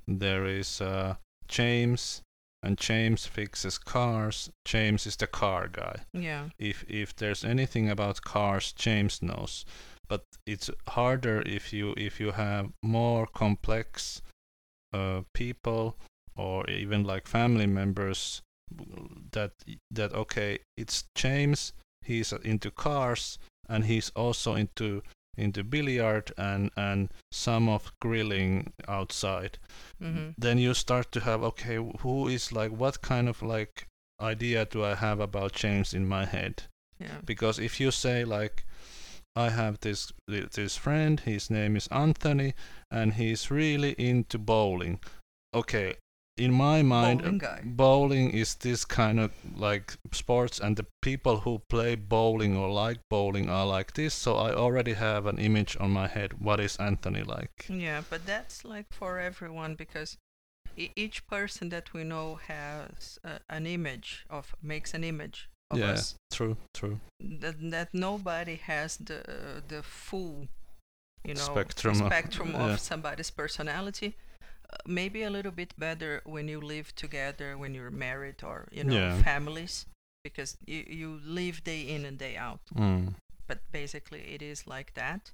there 0.08 0.46
is 0.46 0.82
uh, 0.82 1.16
james 1.48 2.22
and 2.64 2.78
james 2.78 3.26
fixes 3.26 3.78
cars. 3.78 4.50
James 4.66 5.06
is 5.06 5.16
the 5.16 5.28
car 5.28 5.68
guy. 5.68 6.02
Yeah, 6.14 6.50
if 6.58 6.84
if 6.90 7.16
there's 7.16 7.46
anything 7.46 7.90
about 7.90 8.22
cars 8.22 8.74
james 8.74 9.22
knows. 9.22 9.64
But 10.10 10.24
it's 10.46 10.70
harder 10.88 11.44
if 11.46 11.72
you 11.72 11.94
if 11.98 12.20
you 12.20 12.32
have 12.32 12.72
more 12.82 13.28
complex 13.28 14.22
uh, 14.94 15.22
people 15.34 15.98
or 16.36 16.68
even 16.70 17.04
like 17.04 17.28
family 17.28 17.68
members 17.68 18.42
that 19.32 19.52
that 19.92 20.14
okay 20.14 20.60
it's 20.76 21.06
james 21.16 21.74
he's 22.06 22.34
into 22.34 22.70
cars 22.70 23.40
and 23.70 23.86
he's 23.86 24.12
also 24.16 24.56
into 24.56 25.02
into 25.38 25.64
billiard 25.64 26.32
and 26.38 26.72
and 26.76 27.10
some 27.32 27.70
of 27.70 27.92
grilling 28.02 28.74
outside. 28.88 29.58
Hmm 30.00 30.30
then 30.38 30.58
you 30.58 30.74
start 30.74 31.12
to 31.12 31.20
have 31.22 31.44
okay 31.44 31.76
who 32.02 32.28
is 32.28 32.52
like 32.52 32.72
what 32.72 33.02
kind 33.02 33.30
of 33.30 33.42
like 33.42 33.88
idea 34.22 34.66
do 34.66 34.84
i 34.84 34.96
have 34.96 35.20
about 35.20 35.54
james 35.54 35.94
in 35.94 36.08
my 36.08 36.26
head? 36.26 36.64
Yeah, 37.00 37.20
because 37.26 37.60
if 37.60 37.80
you 37.80 37.92
say 37.92 38.26
like 38.26 38.66
i 39.36 39.50
have 39.50 39.80
this 39.80 40.12
this 40.28 40.76
friend 40.76 41.20
his 41.20 41.50
name 41.50 41.76
is 41.78 41.88
anthony 41.88 42.54
and 42.92 43.14
he's 43.14 43.52
really 43.52 43.92
into 43.92 44.38
bowling. 44.38 45.00
Okay 45.54 45.96
in 46.38 46.54
my 46.54 46.82
mind 46.84 47.22
Bowling 47.22 47.42
bowling 47.64 48.30
is 48.32 48.56
this 48.56 48.86
kind 48.86 49.20
of 49.20 49.32
like 49.56 49.98
sports 50.12 50.60
and 50.60 50.78
the 50.78 50.86
people 51.02 51.38
who 51.42 51.60
play 51.70 51.96
bowling 51.96 52.56
or 52.56 52.70
like 52.70 53.00
bowling 53.10 53.50
are 53.50 53.66
like 53.66 53.94
this 53.94 54.14
so 54.14 54.36
i 54.36 54.54
already 54.54 54.94
have 54.94 55.26
an 55.26 55.38
image 55.40 55.76
on 55.80 55.90
my 55.92 56.08
head 56.08 56.40
what 56.40 56.60
is 56.60 56.78
anthony 56.78 57.24
like 57.24 57.66
yeah. 57.70 58.02
But 58.10 58.26
that's 58.26 58.64
like 58.64 58.88
for 58.92 59.20
everyone 59.20 59.76
because 59.76 60.18
e- 60.76 60.92
each 60.96 61.26
person 61.28 61.70
that 61.70 61.94
we 61.94 62.04
know 62.04 62.40
has 62.48 63.20
uh, 63.24 63.40
an 63.50 63.66
image 63.66 64.26
of 64.30 64.56
makes 64.62 64.94
an 64.94 65.04
image 65.04 65.50
of 65.72 65.80
yeah 65.80 65.92
us 65.92 66.16
true 66.32 66.56
true 66.74 67.00
that 67.20 67.56
that 67.72 67.90
nobody 67.94 68.56
has 68.56 68.98
the 68.98 69.22
the 69.68 69.82
full 69.84 70.48
you 71.26 71.34
know 71.34 71.42
Spectrum 71.42 72.02
of- 72.02 72.08
spectrum 72.08 72.56
of 72.64 72.70
yeah. 72.70 72.76
somebody's 72.78 73.32
personality 73.32 74.16
uh, 74.16 74.27
maybe 74.86 75.24
a 75.24 75.30
little 75.30 75.52
bit 75.52 75.74
better 75.78 76.22
when 76.26 76.48
you 76.48 76.60
live 76.60 76.94
together 76.96 77.58
when 77.58 77.74
you're 77.74 77.92
married 77.92 78.44
or 78.44 78.68
you 78.72 78.84
know 78.84 78.96
Yeah. 78.96 79.22
families 79.24 79.86
because 80.24 80.58
you, 80.66 80.84
you 80.90 81.20
live 81.26 81.64
day 81.64 81.82
in 81.82 82.06
and 82.06 82.18
day 82.18 82.36
out. 82.38 82.60
Mm. 82.76 83.14
but 83.48 83.60
basically 83.72 84.22
it 84.36 84.42
is 84.42 84.68
like 84.68 84.94
that. 84.96 85.32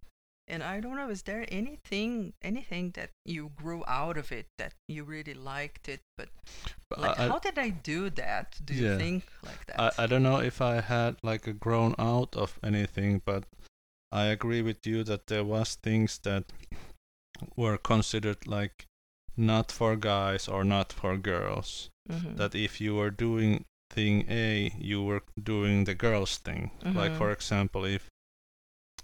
And 0.48 0.62
i 0.62 0.80
don't 0.82 0.96
know 0.98 1.10
is 1.10 1.24
there 1.24 1.46
anything 1.48 2.34
anything 2.42 2.92
that 2.94 3.10
you 3.26 3.50
grew 3.56 3.82
out 3.88 4.18
of 4.18 4.32
it 4.32 4.46
that 4.58 4.74
you 4.88 5.04
really 5.06 5.34
liked 5.34 5.88
it? 5.90 6.02
But 6.18 6.30
But 6.90 7.00
like 7.00 7.20
I- 7.20 7.28
how 7.28 7.40
did 7.40 7.58
i 7.58 7.70
do 7.70 8.10
that? 8.12 8.48
Do 8.66 8.74
you 8.74 8.98
think 8.98 9.24
like 9.44 9.66
that? 9.68 9.80
I, 9.80 10.04
I 10.04 10.08
don't 10.08 10.22
know 10.24 10.42
if 10.42 10.62
I 10.62 10.82
had 10.82 11.16
like 11.24 11.48
a 11.50 11.54
grown 11.54 11.96
out 11.98 12.36
of 12.36 12.60
anything, 12.62 13.22
but 13.26 13.44
I 14.12 14.26
agree 14.26 14.62
with 14.62 14.86
you 14.86 15.04
that 15.06 15.26
there 15.28 15.44
was 15.46 15.76
things 15.82 16.20
that 16.20 16.44
were 17.56 17.78
considered 17.78 18.46
like 18.46 18.86
not 19.38 19.72
for 19.72 19.96
guys 19.96 20.48
or 20.48 20.64
not 20.64 20.94
for 20.94 21.18
girls. 21.18 21.90
Mhm. 22.10 22.38
That 22.38 22.56
if 22.56 22.80
you 22.82 22.96
were 22.96 23.12
doing 23.12 23.66
thing 23.90 24.26
A, 24.30 24.74
you 24.78 25.04
were 25.04 25.24
doing 25.42 25.86
the 25.86 25.96
girls 25.96 26.38
thing. 26.38 26.72
Like 26.84 27.12
Mhm. 27.14 27.18
for 27.18 27.32
example, 27.32 27.86
if 27.86 28.10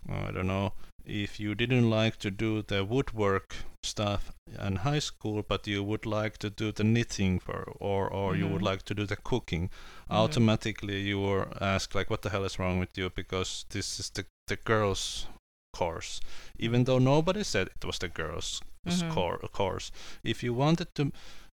I 0.08 0.32
don't 0.32 0.48
know, 0.48 0.74
if 1.06 1.40
you 1.40 1.56
didn't 1.56 1.90
like 1.90 2.18
to 2.20 2.32
do 2.32 2.62
the 2.62 2.84
woodwork 2.86 3.56
stuff 3.84 4.32
in 4.60 4.78
high 4.78 5.00
school, 5.00 5.44
but 5.44 5.68
you 5.68 5.84
would 5.84 6.06
like 6.06 6.38
to 6.40 6.50
do 6.50 6.72
the 6.72 6.84
knitting 6.84 7.40
for, 7.40 7.64
or 7.80 8.10
or 8.10 8.36
you 8.36 8.48
would 8.48 8.62
Mhm. 8.62 8.66
like 8.72 8.84
to 8.84 8.94
do 8.96 9.06
the 9.06 9.16
cooking, 9.16 9.70
Mhm. 10.10 10.16
automatically 10.16 11.02
you 11.02 11.20
were 11.20 11.48
asked 11.62 11.96
like, 11.96 12.10
what 12.10 12.22
the 12.22 12.30
hell 12.30 12.46
is 12.46 12.60
wrong 12.60 12.80
with 12.80 12.98
you? 12.98 13.10
Because 13.10 13.66
this 13.70 14.00
is 14.00 14.10
the 14.10 14.26
the 14.48 14.58
girls' 14.58 15.28
course, 15.74 16.20
even 16.58 16.84
though 16.86 17.00
nobody 17.00 17.44
said 17.44 17.68
it 17.68 17.86
was 17.86 18.00
the 18.00 18.08
girls' 18.10 18.62
Mhm. 18.88 19.14
cor- 19.14 19.40
course. 19.52 19.92
If 20.24 20.44
you 20.44 20.54
wanted 20.54 20.94
to 20.96 21.12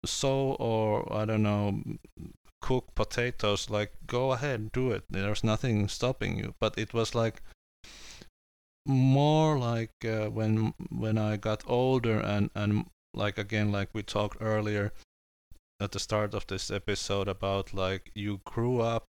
sew 0.05 0.57
or 0.59 1.13
I 1.13 1.25
don't 1.25 1.43
know 1.43 1.83
cook 2.63 2.95
potatoes, 2.95 3.71
like 3.71 3.93
go 4.07 4.33
ahead, 4.33 4.73
do 4.73 4.93
it. 4.93 5.05
There's 5.11 5.43
nothing 5.45 5.89
stopping 5.89 6.37
you. 6.39 6.55
But 6.61 6.79
it 6.79 6.93
was 6.95 7.15
like 7.15 7.43
more 8.87 9.59
like 9.59 9.93
uh, 10.05 10.29
when 10.31 10.75
when 10.91 11.19
I 11.19 11.37
got 11.37 11.63
older 11.67 12.19
and 12.19 12.51
and 12.55 12.87
like 13.15 13.39
again 13.39 13.71
like 13.73 13.91
we 13.93 14.03
talked 14.03 14.39
earlier 14.41 14.93
at 15.81 15.93
the 15.93 15.99
start 15.99 16.35
of 16.35 16.47
this 16.47 16.71
episode 16.71 17.29
about 17.29 17.75
like 17.75 18.11
you 18.15 18.41
grew 18.45 18.81
up 18.81 19.09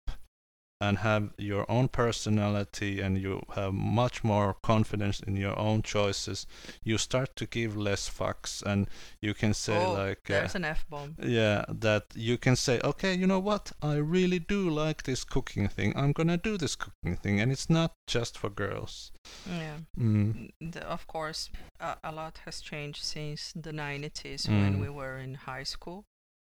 and 0.81 0.97
have 0.97 1.29
your 1.37 1.65
own 1.69 1.87
personality 1.87 2.99
and 3.01 3.17
you 3.17 3.41
have 3.55 3.73
much 3.73 4.23
more 4.23 4.55
confidence 4.63 5.19
in 5.27 5.35
your 5.37 5.57
own 5.57 5.81
choices, 5.83 6.47
you 6.83 6.97
start 6.97 7.35
to 7.35 7.45
give 7.45 7.77
less 7.77 8.09
fucks 8.09 8.63
and 8.63 8.87
you 9.21 9.33
can 9.33 9.53
say 9.53 9.77
oh, 9.85 9.93
like 9.93 10.29
uh, 10.29 10.33
there's 10.33 10.55
an 10.55 10.65
F 10.65 10.85
bomb. 10.89 11.15
yeah, 11.21 11.65
that 11.69 12.03
you 12.15 12.37
can 12.37 12.55
say, 12.55 12.79
okay, 12.83 13.13
you 13.13 13.27
know 13.27 13.39
what? 13.39 13.71
I 13.81 13.95
really 13.95 14.39
do 14.39 14.69
like 14.69 15.03
this 15.03 15.23
cooking 15.23 15.67
thing. 15.69 15.93
I'm 15.95 16.11
gonna 16.13 16.37
do 16.37 16.57
this 16.57 16.75
cooking 16.75 17.15
thing, 17.17 17.39
and 17.41 17.51
it's 17.51 17.69
not 17.69 17.91
just 18.07 18.37
for 18.37 18.49
girls. 18.49 19.11
Yeah. 19.47 19.77
Mm. 19.99 20.49
The- 20.59 20.87
of 20.87 21.05
course, 21.07 21.49
a, 21.79 21.95
a 22.03 22.11
lot 22.11 22.39
has 22.45 22.59
changed 22.61 23.03
since 23.03 23.53
the 23.55 23.71
90s 23.71 24.47
when 24.49 24.75
Mm. 24.75 24.81
we 24.81 24.89
were 24.89 25.17
in 25.19 25.35
high 25.35 25.63
school. 25.65 26.03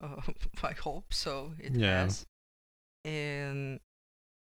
Uh, 0.00 0.20
I 0.62 0.72
hope 0.72 1.12
so. 1.12 1.54
It 1.58 1.74
Yeah. 1.74 2.02
has. 2.02 2.24
And 3.04 3.80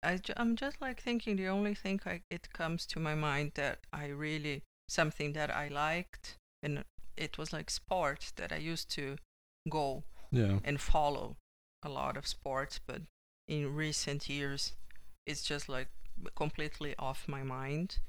I 0.07 0.19
I'm 0.37 0.55
just 0.55 0.77
like 0.81 0.99
thinking 1.01 1.35
the 1.37 1.47
only 1.57 1.75
thing 1.75 1.99
I, 2.05 2.21
it 2.37 2.53
comes 2.53 2.85
to 2.87 2.99
my 2.99 3.15
mind 3.15 3.51
that 3.55 3.79
I 3.91 4.05
really 4.07 4.63
something 4.89 5.33
that 5.33 5.49
I 5.63 5.67
liked 5.67 6.35
and 6.63 6.83
it 7.17 7.37
was 7.37 7.51
like 7.51 7.69
sport 7.69 8.31
that 8.37 8.51
I 8.51 8.57
used 8.73 8.89
to 8.91 9.17
go 9.69 10.03
Yeah. 10.31 10.59
and 10.63 10.79
follow 10.79 11.35
a 11.83 11.89
lot 11.89 12.17
of 12.17 12.25
sports, 12.27 12.79
but 12.87 13.01
in 13.47 13.75
recent 13.75 14.29
years, 14.29 14.73
it's 15.25 15.43
just 15.43 15.67
like 15.69 15.89
completely 16.35 16.95
off 16.97 17.27
my 17.27 17.43
mind. 17.43 17.99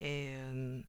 And 0.00 0.84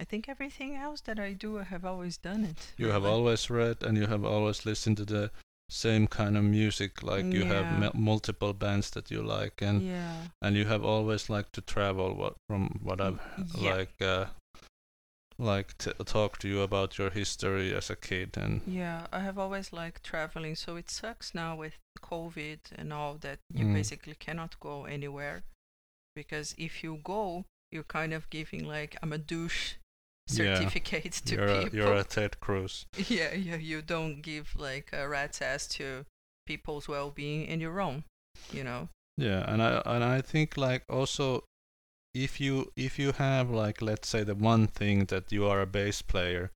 I 0.00 0.04
think 0.04 0.28
everything 0.28 0.76
else 0.76 1.00
that 1.02 1.18
I 1.18 1.32
do, 1.32 1.58
I 1.58 1.64
have 1.64 1.84
always 1.84 2.16
done 2.16 2.44
it. 2.44 2.72
You 2.76 2.88
have 2.88 3.04
always 3.04 3.50
read 3.50 3.82
and 3.82 3.96
you 3.98 4.06
have 4.06 4.24
always 4.24 4.64
listened 4.64 4.96
to 4.98 5.04
the 5.04 5.30
same 5.70 6.06
kind 6.06 6.36
of 6.36 6.44
music. 6.44 7.02
Like 7.02 7.26
you 7.26 7.44
Yeah. 7.44 7.54
have 7.54 7.78
mul- 7.78 7.92
multiple 7.94 8.52
bands 8.52 8.90
that 8.90 9.10
you 9.10 9.22
like, 9.22 9.62
and 9.62 9.82
yeah, 9.82 10.28
and 10.42 10.56
you 10.56 10.64
have 10.66 10.84
always 10.84 11.28
liked 11.30 11.52
to 11.54 11.60
travel. 11.60 12.14
What 12.14 12.34
from 12.48 12.80
what 12.82 13.00
I've 13.00 13.20
yeah. 13.54 13.74
like 13.74 14.02
uh, 14.02 14.26
like 15.38 15.78
to 15.78 15.92
talk 16.04 16.38
to 16.38 16.48
you 16.48 16.62
about 16.62 16.98
your 16.98 17.10
history 17.10 17.74
as 17.74 17.90
a 17.90 17.96
kid 17.96 18.36
and 18.36 18.60
Yeah, 18.66 19.06
I 19.12 19.20
have 19.20 19.38
always 19.38 19.72
liked 19.72 20.02
traveling, 20.02 20.56
so 20.56 20.76
it 20.76 20.90
sucks 20.90 21.34
now 21.34 21.54
with 21.56 21.74
COVID 22.02 22.58
and 22.76 22.92
all 22.92 23.14
that 23.20 23.38
you 23.54 23.64
Mm. 23.66 23.74
basically 23.74 24.14
cannot 24.14 24.58
go 24.60 24.84
anywhere 24.86 25.42
because 26.16 26.54
if 26.58 26.82
you 26.82 26.96
go, 27.04 27.44
you're 27.70 27.84
kind 27.98 28.12
of 28.12 28.28
giving 28.30 28.64
like 28.66 28.96
I'm 29.02 29.12
a 29.12 29.18
douche 29.18 29.74
Yeah, 30.30 30.68
to 30.68 31.34
you're 31.34 31.46
a, 31.46 31.62
people. 31.62 31.78
you're 31.78 31.94
a 31.94 32.04
Ted 32.16 32.40
Cruz. 32.40 32.86
yeah, 32.96 33.34
yeah, 33.34 33.56
you 33.56 33.82
don't 33.82 34.20
give 34.20 34.54
like 34.56 34.90
a 34.92 35.08
rat's 35.08 35.40
ass 35.40 35.66
to 35.68 36.04
people's 36.46 36.88
well-being 36.88 37.46
in 37.46 37.60
your 37.60 37.80
own, 37.80 38.04
you 38.52 38.64
know. 38.64 38.88
Yeah, 39.16 39.44
and 39.50 39.62
I 39.62 39.82
and 39.84 40.04
I 40.04 40.20
think 40.20 40.56
like 40.56 40.84
also 40.88 41.44
if 42.14 42.40
you 42.40 42.72
if 42.76 42.98
you 42.98 43.12
have 43.12 43.50
like 43.50 43.82
let's 43.82 44.08
say 44.08 44.22
the 44.24 44.34
one 44.34 44.66
thing 44.66 45.06
that 45.06 45.32
you 45.32 45.46
are 45.46 45.60
a 45.60 45.66
bass 45.66 46.02
player 46.02 46.50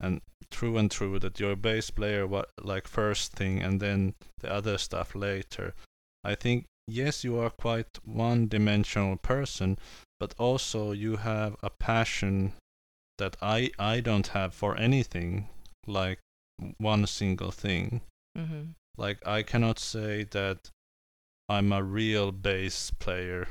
and 0.00 0.20
true 0.50 0.76
and 0.76 0.90
true 0.90 1.18
that 1.18 1.40
you're 1.40 1.52
a 1.52 1.56
bass 1.56 1.90
player 1.90 2.26
what 2.26 2.50
like 2.62 2.86
first 2.86 3.32
thing 3.32 3.62
and 3.62 3.80
then 3.80 4.14
the 4.40 4.52
other 4.52 4.78
stuff 4.78 5.14
later. 5.14 5.74
I 6.22 6.34
think 6.34 6.64
yes 6.86 7.24
you 7.24 7.38
are 7.38 7.50
quite 7.50 7.98
one 8.04 8.48
dimensional 8.48 9.16
person 9.16 9.78
but 10.20 10.34
also 10.38 10.92
you 10.92 11.16
have 11.16 11.56
a 11.62 11.70
passion 11.70 12.52
that 13.18 13.36
I 13.40 13.70
I 13.78 14.00
don't 14.00 14.28
have 14.28 14.54
for 14.54 14.76
anything 14.76 15.48
like 15.86 16.18
one 16.78 17.06
single 17.06 17.50
thing 17.50 18.00
Mm-hmm. 18.36 18.72
like 18.96 19.24
I 19.24 19.42
cannot 19.44 19.78
say 19.78 20.24
that 20.32 20.70
I'm 21.48 21.72
a 21.72 21.84
real 21.84 22.32
bass 22.32 22.90
player 22.90 23.46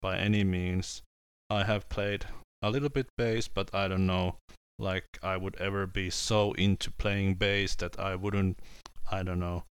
by 0.00 0.18
any 0.18 0.42
means. 0.42 1.02
I 1.48 1.62
have 1.64 1.88
played 1.88 2.24
a 2.62 2.70
little 2.70 2.88
bit 2.88 3.06
bass, 3.16 3.46
but 3.46 3.72
I 3.72 3.86
don't 3.86 4.06
know 4.06 4.36
like 4.78 5.04
I 5.22 5.36
would 5.36 5.54
ever 5.60 5.86
be 5.86 6.10
so 6.10 6.52
into 6.54 6.90
playing 6.90 7.36
bass 7.36 7.76
that 7.76 8.00
I 8.00 8.16
wouldn't 8.16 8.58
I 9.10 9.22
don't 9.22 9.38
know 9.38 9.64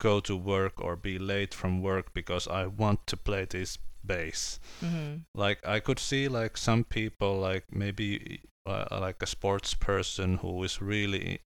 go 0.00 0.20
to 0.20 0.36
work 0.36 0.80
or 0.80 0.96
be 0.96 1.18
late 1.18 1.54
from 1.54 1.82
work 1.82 2.14
because 2.14 2.46
I 2.46 2.66
want 2.66 3.06
to 3.08 3.16
play 3.16 3.44
this 3.44 3.78
bass. 4.04 4.60
Mm-hmm. 4.82 5.16
Like 5.34 5.66
I 5.66 5.80
could 5.80 5.98
see 5.98 6.28
like 6.28 6.56
some 6.56 6.84
people 6.84 7.38
like 7.38 7.64
maybe 7.72 8.40
uh, 8.66 8.86
like 9.00 9.22
a 9.22 9.26
sports 9.26 9.74
person 9.74 10.38
who 10.38 10.62
is 10.64 10.80
really 10.80 11.40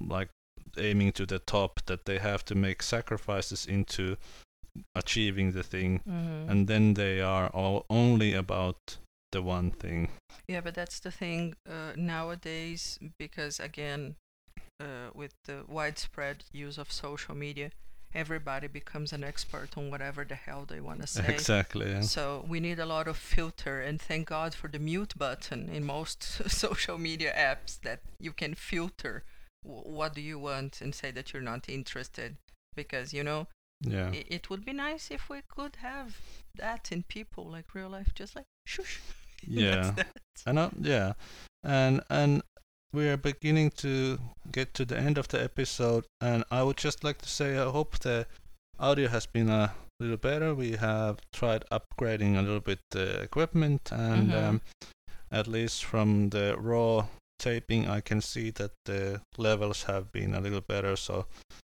like 0.00 0.28
aiming 0.76 1.12
to 1.12 1.26
the 1.26 1.38
top 1.38 1.80
that 1.86 2.04
they 2.04 2.18
have 2.18 2.44
to 2.44 2.54
make 2.54 2.82
sacrifices 2.82 3.66
into 3.66 4.16
achieving 4.94 5.52
the 5.52 5.62
thing 5.62 6.00
Mm-hmm. 6.08 6.50
and 6.50 6.68
then 6.68 6.94
they 6.94 7.20
are 7.20 7.48
all 7.48 7.84
only 7.90 8.32
about 8.34 8.98
the 9.32 9.42
one 9.42 9.70
thing 9.72 10.08
Yeah, 10.46 10.60
but 10.62 10.74
that's 10.74 11.00
the 11.00 11.10
thing 11.10 11.54
uh, 11.68 11.92
nowadays 11.96 12.98
because 13.18 13.60
again, 13.60 14.14
uh, 14.80 15.10
with 15.14 15.34
the 15.44 15.64
widespread 15.66 16.44
use 16.52 16.78
of 16.78 16.92
social 16.92 17.34
media, 17.34 17.70
everybody 18.14 18.66
becomes 18.68 19.12
an 19.12 19.22
expert 19.24 19.76
on 19.76 19.90
whatever 19.90 20.24
the 20.24 20.34
hell 20.34 20.64
they 20.66 20.80
want 20.80 21.00
to 21.00 21.06
say. 21.06 21.26
exactly 21.28 21.90
yeah. 21.90 22.00
So 22.00 22.44
we 22.48 22.60
need 22.60 22.78
a 22.78 22.86
lot 22.86 23.08
of 23.08 23.16
filter, 23.16 23.80
and 23.80 24.00
thank 24.00 24.28
God 24.28 24.54
for 24.54 24.68
the 24.68 24.78
mute 24.78 25.14
button 25.18 25.68
in 25.68 25.84
most 25.84 26.22
social 26.50 26.98
media 26.98 27.32
apps 27.36 27.80
that 27.82 28.00
you 28.18 28.32
can 28.32 28.54
filter 28.54 29.24
w- 29.64 29.82
what 29.96 30.14
do 30.14 30.20
you 30.20 30.38
want 30.38 30.80
and 30.80 30.94
say 30.94 31.10
that 31.10 31.32
you're 31.32 31.42
not 31.42 31.68
interested. 31.68 32.36
Because 32.74 33.12
you 33.12 33.24
know, 33.24 33.48
yeah 33.80 34.10
i- 34.12 34.24
it 34.28 34.48
would 34.48 34.64
be 34.64 34.72
nice 34.72 35.10
if 35.10 35.28
we 35.28 35.40
could 35.48 35.76
have 35.76 36.16
that 36.54 36.92
in 36.92 37.02
people, 37.02 37.44
like 37.44 37.74
real 37.74 37.88
life, 37.90 38.12
just 38.14 38.36
like 38.36 38.46
shush. 38.66 39.00
yeah 39.46 39.94
and 40.46 40.58
uh, 40.58 40.70
yeah 40.80 41.12
and 41.62 42.00
and 42.10 42.42
we 42.92 43.08
are 43.08 43.16
beginning 43.16 43.70
to 43.70 44.18
get 44.50 44.72
to 44.74 44.84
the 44.84 44.96
end 44.98 45.18
of 45.18 45.28
the 45.28 45.42
episode 45.42 46.04
and 46.20 46.44
i 46.50 46.62
would 46.62 46.76
just 46.76 47.04
like 47.04 47.18
to 47.18 47.28
say 47.28 47.58
i 47.58 47.64
hope 47.70 47.98
the 47.98 48.26
audio 48.78 49.08
has 49.08 49.26
been 49.26 49.48
a 49.50 49.72
little 50.00 50.16
better 50.16 50.54
we 50.54 50.72
have 50.72 51.18
tried 51.32 51.64
upgrading 51.70 52.36
a 52.38 52.42
little 52.42 52.60
bit 52.60 52.78
the 52.90 53.20
equipment 53.20 53.90
and 53.92 54.30
Mhm. 54.30 54.42
um, 54.48 54.60
at 55.30 55.46
least 55.46 55.84
from 55.84 56.30
the 56.30 56.56
raw 56.58 57.06
taping 57.38 57.86
i 57.88 58.00
can 58.00 58.20
see 58.20 58.50
that 58.50 58.72
the 58.84 59.20
levels 59.36 59.84
have 59.84 60.10
been 60.12 60.34
a 60.34 60.40
little 60.40 60.60
better 60.62 60.96
so 60.96 61.26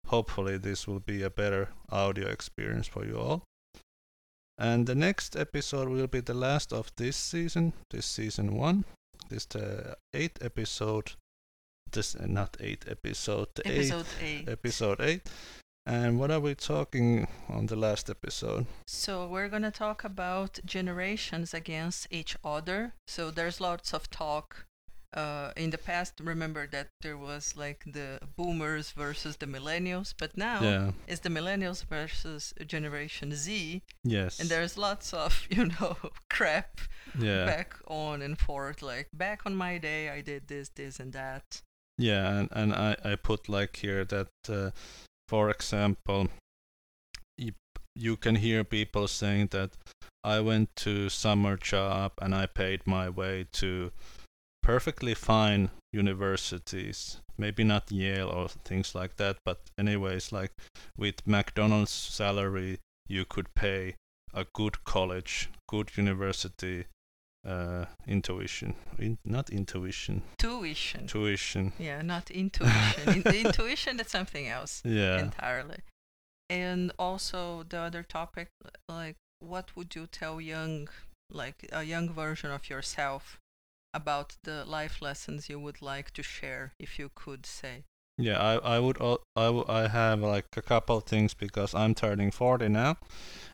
hopefully 0.09 0.57
this 0.59 0.87
will 0.87 1.01
be 1.01 1.23
a 1.23 1.31
better 1.31 1.71
audio 1.91 2.29
experience 2.29 2.87
for 2.87 3.05
you 3.07 3.19
all 3.19 3.43
and 4.59 4.87
the 4.87 4.95
next 4.95 5.37
episode 5.37 5.89
will 5.89 6.07
be 6.07 6.21
the 6.21 6.33
last 6.35 6.73
of 6.73 6.91
this 6.97 7.15
season, 7.15 7.75
this 7.91 8.07
season 8.07 8.57
one. 8.57 8.87
This 9.29 9.47
the 9.47 9.97
eighth 10.15 10.43
episode. 10.45 11.13
This 11.91 12.15
uh, 12.15 12.27
not 12.27 12.57
eighth 12.61 12.89
episode. 12.89 13.49
The 13.55 13.67
Episode 13.67 14.07
eighth 14.21 14.23
eight. 14.23 14.49
episode 14.49 15.01
eight. 15.01 15.23
And 15.89 16.19
what 16.19 16.33
are 16.33 16.41
we 16.41 16.55
talking 16.57 17.29
on 17.49 17.67
the 17.67 17.77
last 17.77 18.11
episode? 18.11 18.67
So 18.87 19.27
we're 19.27 19.49
gonna 19.49 19.71
talk 19.71 20.05
about 20.05 20.59
generations 20.65 21.55
against 21.55 22.09
each 22.11 22.37
other. 22.45 22.95
So 23.07 23.31
there's 23.31 23.61
lots 23.61 23.95
of 23.95 24.11
talk. 24.11 24.66
Uh, 25.17 25.51
in 25.57 25.71
the 25.71 25.79
past, 25.79 26.21
remember 26.23 26.67
that 26.67 26.89
there 27.01 27.17
was 27.17 27.57
like 27.57 27.83
the 27.87 28.21
boomers 28.37 28.91
versus 28.91 29.37
the 29.39 29.47
millennials, 29.47 30.13
but 30.19 30.37
now 30.37 30.61
Yeah. 30.61 30.91
it's 31.07 31.21
the 31.21 31.31
millennials 31.31 31.85
versus 31.87 32.53
Generation 32.67 33.35
Z, 33.35 33.81
Yes. 34.05 34.39
and 34.39 34.51
there's 34.51 34.77
lots 34.77 35.15
of 35.15 35.47
you 35.51 35.65
know 35.67 35.97
crap 36.29 36.81
yeah. 37.19 37.47
back 37.47 37.75
on 37.87 38.21
and 38.21 38.39
forth. 38.39 38.83
Like 38.83 39.09
back 39.15 39.47
on 39.47 39.55
my 39.57 39.79
day, 39.79 40.11
I 40.11 40.21
did 40.21 40.49
this, 40.49 40.69
this, 40.69 41.01
and 41.01 41.13
that. 41.15 41.63
Yeah, 41.99 42.39
and, 42.41 42.49
and 42.53 42.75
I, 42.75 42.97
I 43.03 43.17
put 43.17 43.49
like 43.49 43.77
here 43.77 44.05
that, 44.05 44.29
uh, 44.51 44.71
for 45.29 45.49
example, 45.49 46.29
you, 47.39 47.53
you 47.95 48.17
can 48.19 48.35
hear 48.37 48.65
people 48.65 49.09
saying 49.09 49.49
that 49.53 49.71
I 50.23 50.41
went 50.41 50.77
to 50.85 51.09
summer 51.09 51.57
job 51.57 52.13
and 52.21 52.35
I 52.35 52.45
paid 52.47 52.87
my 52.87 53.09
way 53.09 53.47
to 53.53 53.93
perfectly 54.67 55.15
fine 55.15 55.71
universities, 55.93 57.21
maybe 57.39 57.63
not 57.63 57.93
Yale 57.93 58.29
or 58.29 58.49
things 58.49 58.97
like 58.97 59.15
that, 59.17 59.37
but 59.45 59.61
anyways, 59.79 60.33
like 60.33 60.51
with 60.97 61.25
McDonald's 61.25 61.93
salary, 61.93 62.79
you 63.09 63.25
could 63.25 63.55
pay 63.55 63.95
a 64.35 64.45
good 64.53 64.83
college, 64.85 65.49
good 65.69 65.97
university, 65.97 66.87
uh, 67.47 67.85
intuition, 68.09 68.75
in, 68.99 69.19
not 69.25 69.51
intuition, 69.51 70.23
Tuition. 70.37 71.07
tuition. 71.07 71.73
yeah, 71.79 72.03
not 72.03 72.29
intuition. 72.33 73.09
In- 73.15 73.23
the 73.23 73.41
intuition 73.47 73.97
that's 73.97 74.11
something 74.11 74.49
else. 74.49 74.83
Yeah. 74.85 75.21
entirely. 75.21 75.79
And 76.51 76.91
also 76.99 77.65
the 77.69 77.79
other 77.79 78.03
topic, 78.03 78.49
like 78.89 79.15
what 79.39 79.77
would 79.77 79.95
you 79.95 80.09
tell 80.09 80.41
young, 80.41 80.89
like 81.31 81.69
a 81.73 81.85
young 81.85 82.13
version 82.13 82.51
of 82.51 82.69
yourself, 82.69 83.39
about 83.95 84.37
the 84.43 84.65
life 84.65 85.01
lessons 85.03 85.49
you 85.49 85.59
would 85.61 85.83
like 85.83 86.11
to 86.13 86.23
share, 86.23 86.73
if 86.79 86.99
you 86.99 87.11
could 87.15 87.47
say? 87.47 87.85
Yeah, 88.19 88.39
I 88.41 88.77
I 88.77 88.79
would 88.79 88.99
I, 89.37 89.63
I 89.69 89.89
have 89.89 90.21
like 90.21 90.47
a 90.57 90.63
couple 90.63 90.97
of 90.97 91.05
things 91.05 91.35
because 91.35 91.75
I'm 91.75 91.95
turning 91.95 92.31
40 92.31 92.69
now, 92.69 92.97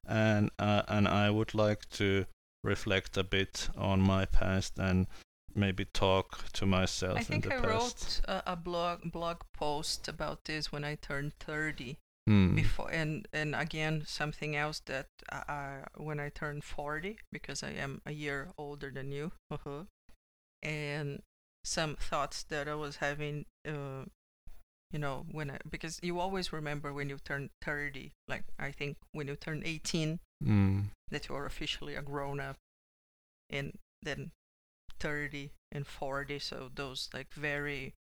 and 0.07 0.51
uh, 0.59 0.83
and 0.89 1.09
I 1.09 1.31
would 1.31 1.55
like 1.55 1.89
to 1.99 2.27
reflect 2.65 3.17
a 3.17 3.25
bit 3.25 3.69
on 3.77 4.01
my 4.01 4.25
past 4.25 4.79
and 4.79 5.07
maybe 5.55 5.85
talk 5.85 6.45
to 6.53 6.65
myself 6.67 7.19
I 7.19 7.25
think 7.25 7.47
in 7.47 7.53
I 7.53 7.57
past. 7.57 8.23
wrote 8.25 8.37
a, 8.47 8.53
a 8.53 8.57
blog 8.57 9.11
blog 9.13 9.39
post 9.53 10.09
about 10.09 10.45
this 10.45 10.73
when 10.73 10.85
I 10.85 10.95
turned 10.95 11.33
30 11.41 11.99
Hmm. 12.29 12.55
before 12.55 12.89
and 12.93 13.27
and 13.33 13.53
again 13.57 14.05
something 14.07 14.55
else 14.55 14.81
that 14.87 15.07
I, 15.33 15.43
I 15.49 15.81
when 15.97 16.21
I 16.21 16.29
turned 16.29 16.63
40 16.63 17.19
because 17.33 17.65
I 17.65 17.71
am 17.71 18.01
a 18.07 18.13
year 18.13 18.53
older 18.57 18.93
than 18.93 19.11
you 19.11 19.33
uh-huh, 19.51 19.87
and 20.63 21.23
some 21.65 21.97
thoughts 21.97 22.43
that 22.45 22.69
I 22.69 22.75
was 22.75 22.97
having 22.97 23.45
uh 23.67 24.05
you 24.91 24.99
know 24.99 25.25
when 25.31 25.51
I 25.51 25.59
because 25.69 25.99
you 26.03 26.19
always 26.21 26.53
remember 26.53 26.93
when 26.93 27.09
you 27.09 27.19
turn 27.25 27.51
30 27.63 28.13
like 28.29 28.45
I 28.59 28.71
think 28.73 28.97
when 29.13 29.29
you 29.29 29.37
turn 29.37 29.63
18 29.65 30.19
Hmm. 30.43 30.81
that 31.11 31.29
you 31.29 31.35
are 31.37 31.47
officially 31.47 31.95
a 31.95 32.03
grown 32.03 32.41
up 32.41 32.57
and 33.49 33.79
then 34.03 34.33
30 34.99 35.51
and 35.71 35.87
40 35.87 36.39
so 36.41 36.69
those 36.75 37.09
like 37.15 37.33
very 37.35 37.95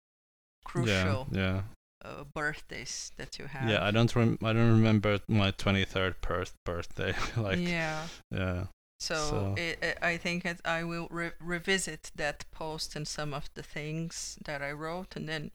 crucial 0.64 1.27
Yeah, 1.33 1.38
yeah. 1.40 1.62
uh, 2.05 2.25
birthdays 2.35 3.12
that 3.16 3.38
you 3.38 3.47
have 3.47 3.68
Yeah, 3.68 3.85
I 3.85 3.90
don't 3.90 4.14
rem- 4.14 4.38
I 4.42 4.53
don't 4.53 4.71
remember 4.71 5.18
my 5.29 5.51
23rd 5.53 6.14
birth- 6.21 6.55
birthday 6.64 7.14
like 7.37 7.59
yeah 7.59 8.07
yeah. 8.31 8.66
So, 9.01 9.15
so- 9.15 9.55
It, 9.57 9.99
i 10.03 10.17
think 10.17 10.45
i 10.65 10.83
will 10.85 11.09
re- 11.11 11.33
revisit 11.41 12.11
that 12.17 12.45
post 12.51 12.97
and 12.97 13.07
some 13.07 13.33
of 13.35 13.49
the 13.55 13.63
things 13.63 14.39
that 14.45 14.63
i 14.63 14.73
wrote 14.73 15.17
and 15.17 15.29
then 15.29 15.51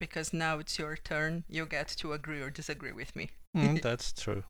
because 0.00 0.32
now 0.32 0.58
it's 0.58 0.78
your 0.78 0.96
turn 0.96 1.44
you 1.48 1.64
get 1.66 1.88
to 1.88 2.12
agree 2.12 2.40
or 2.42 2.50
disagree 2.50 2.92
with 2.92 3.14
me 3.14 3.30
Mm, 3.56 3.82
that's 3.88 4.12
true. 4.12 4.44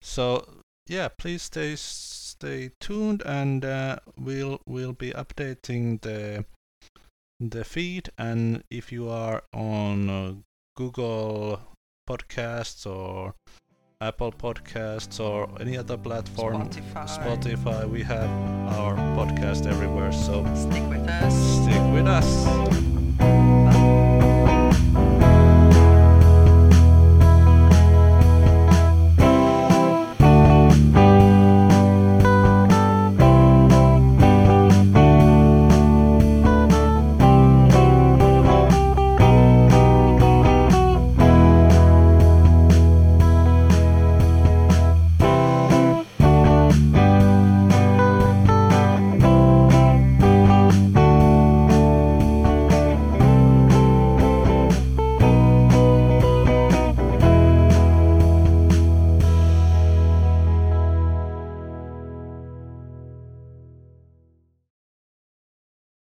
So 0.00 0.46
yeah, 0.86 1.08
please 1.08 1.42
stay 1.42 1.76
stay 1.76 2.70
tuned, 2.80 3.22
and 3.24 3.64
uh, 3.64 3.98
we'll 4.18 4.60
we'll 4.66 4.92
be 4.94 5.10
updating 5.10 6.00
the 6.00 6.44
the 7.38 7.64
feed. 7.64 8.08
And 8.16 8.64
if 8.70 8.90
you 8.92 9.08
are 9.10 9.42
on 9.52 10.08
uh, 10.10 10.34
Google 10.76 11.60
Podcasts 12.08 12.86
or 12.86 13.34
Apple 14.04 14.32
Podcasts 14.32 15.18
or 15.18 15.48
any 15.60 15.78
other 15.78 15.96
platform, 15.96 16.68
spotify 16.68 17.06
Spotify, 17.06 17.88
we 17.88 18.02
have 18.02 18.28
our 18.78 18.94
podcast 19.16 19.66
everywhere. 19.66 20.12
So 20.12 20.44
stick 20.54 20.86
with 20.90 21.08
us 21.08 21.34
stick 21.64 21.82
with 21.94 22.06
us. 22.06 22.93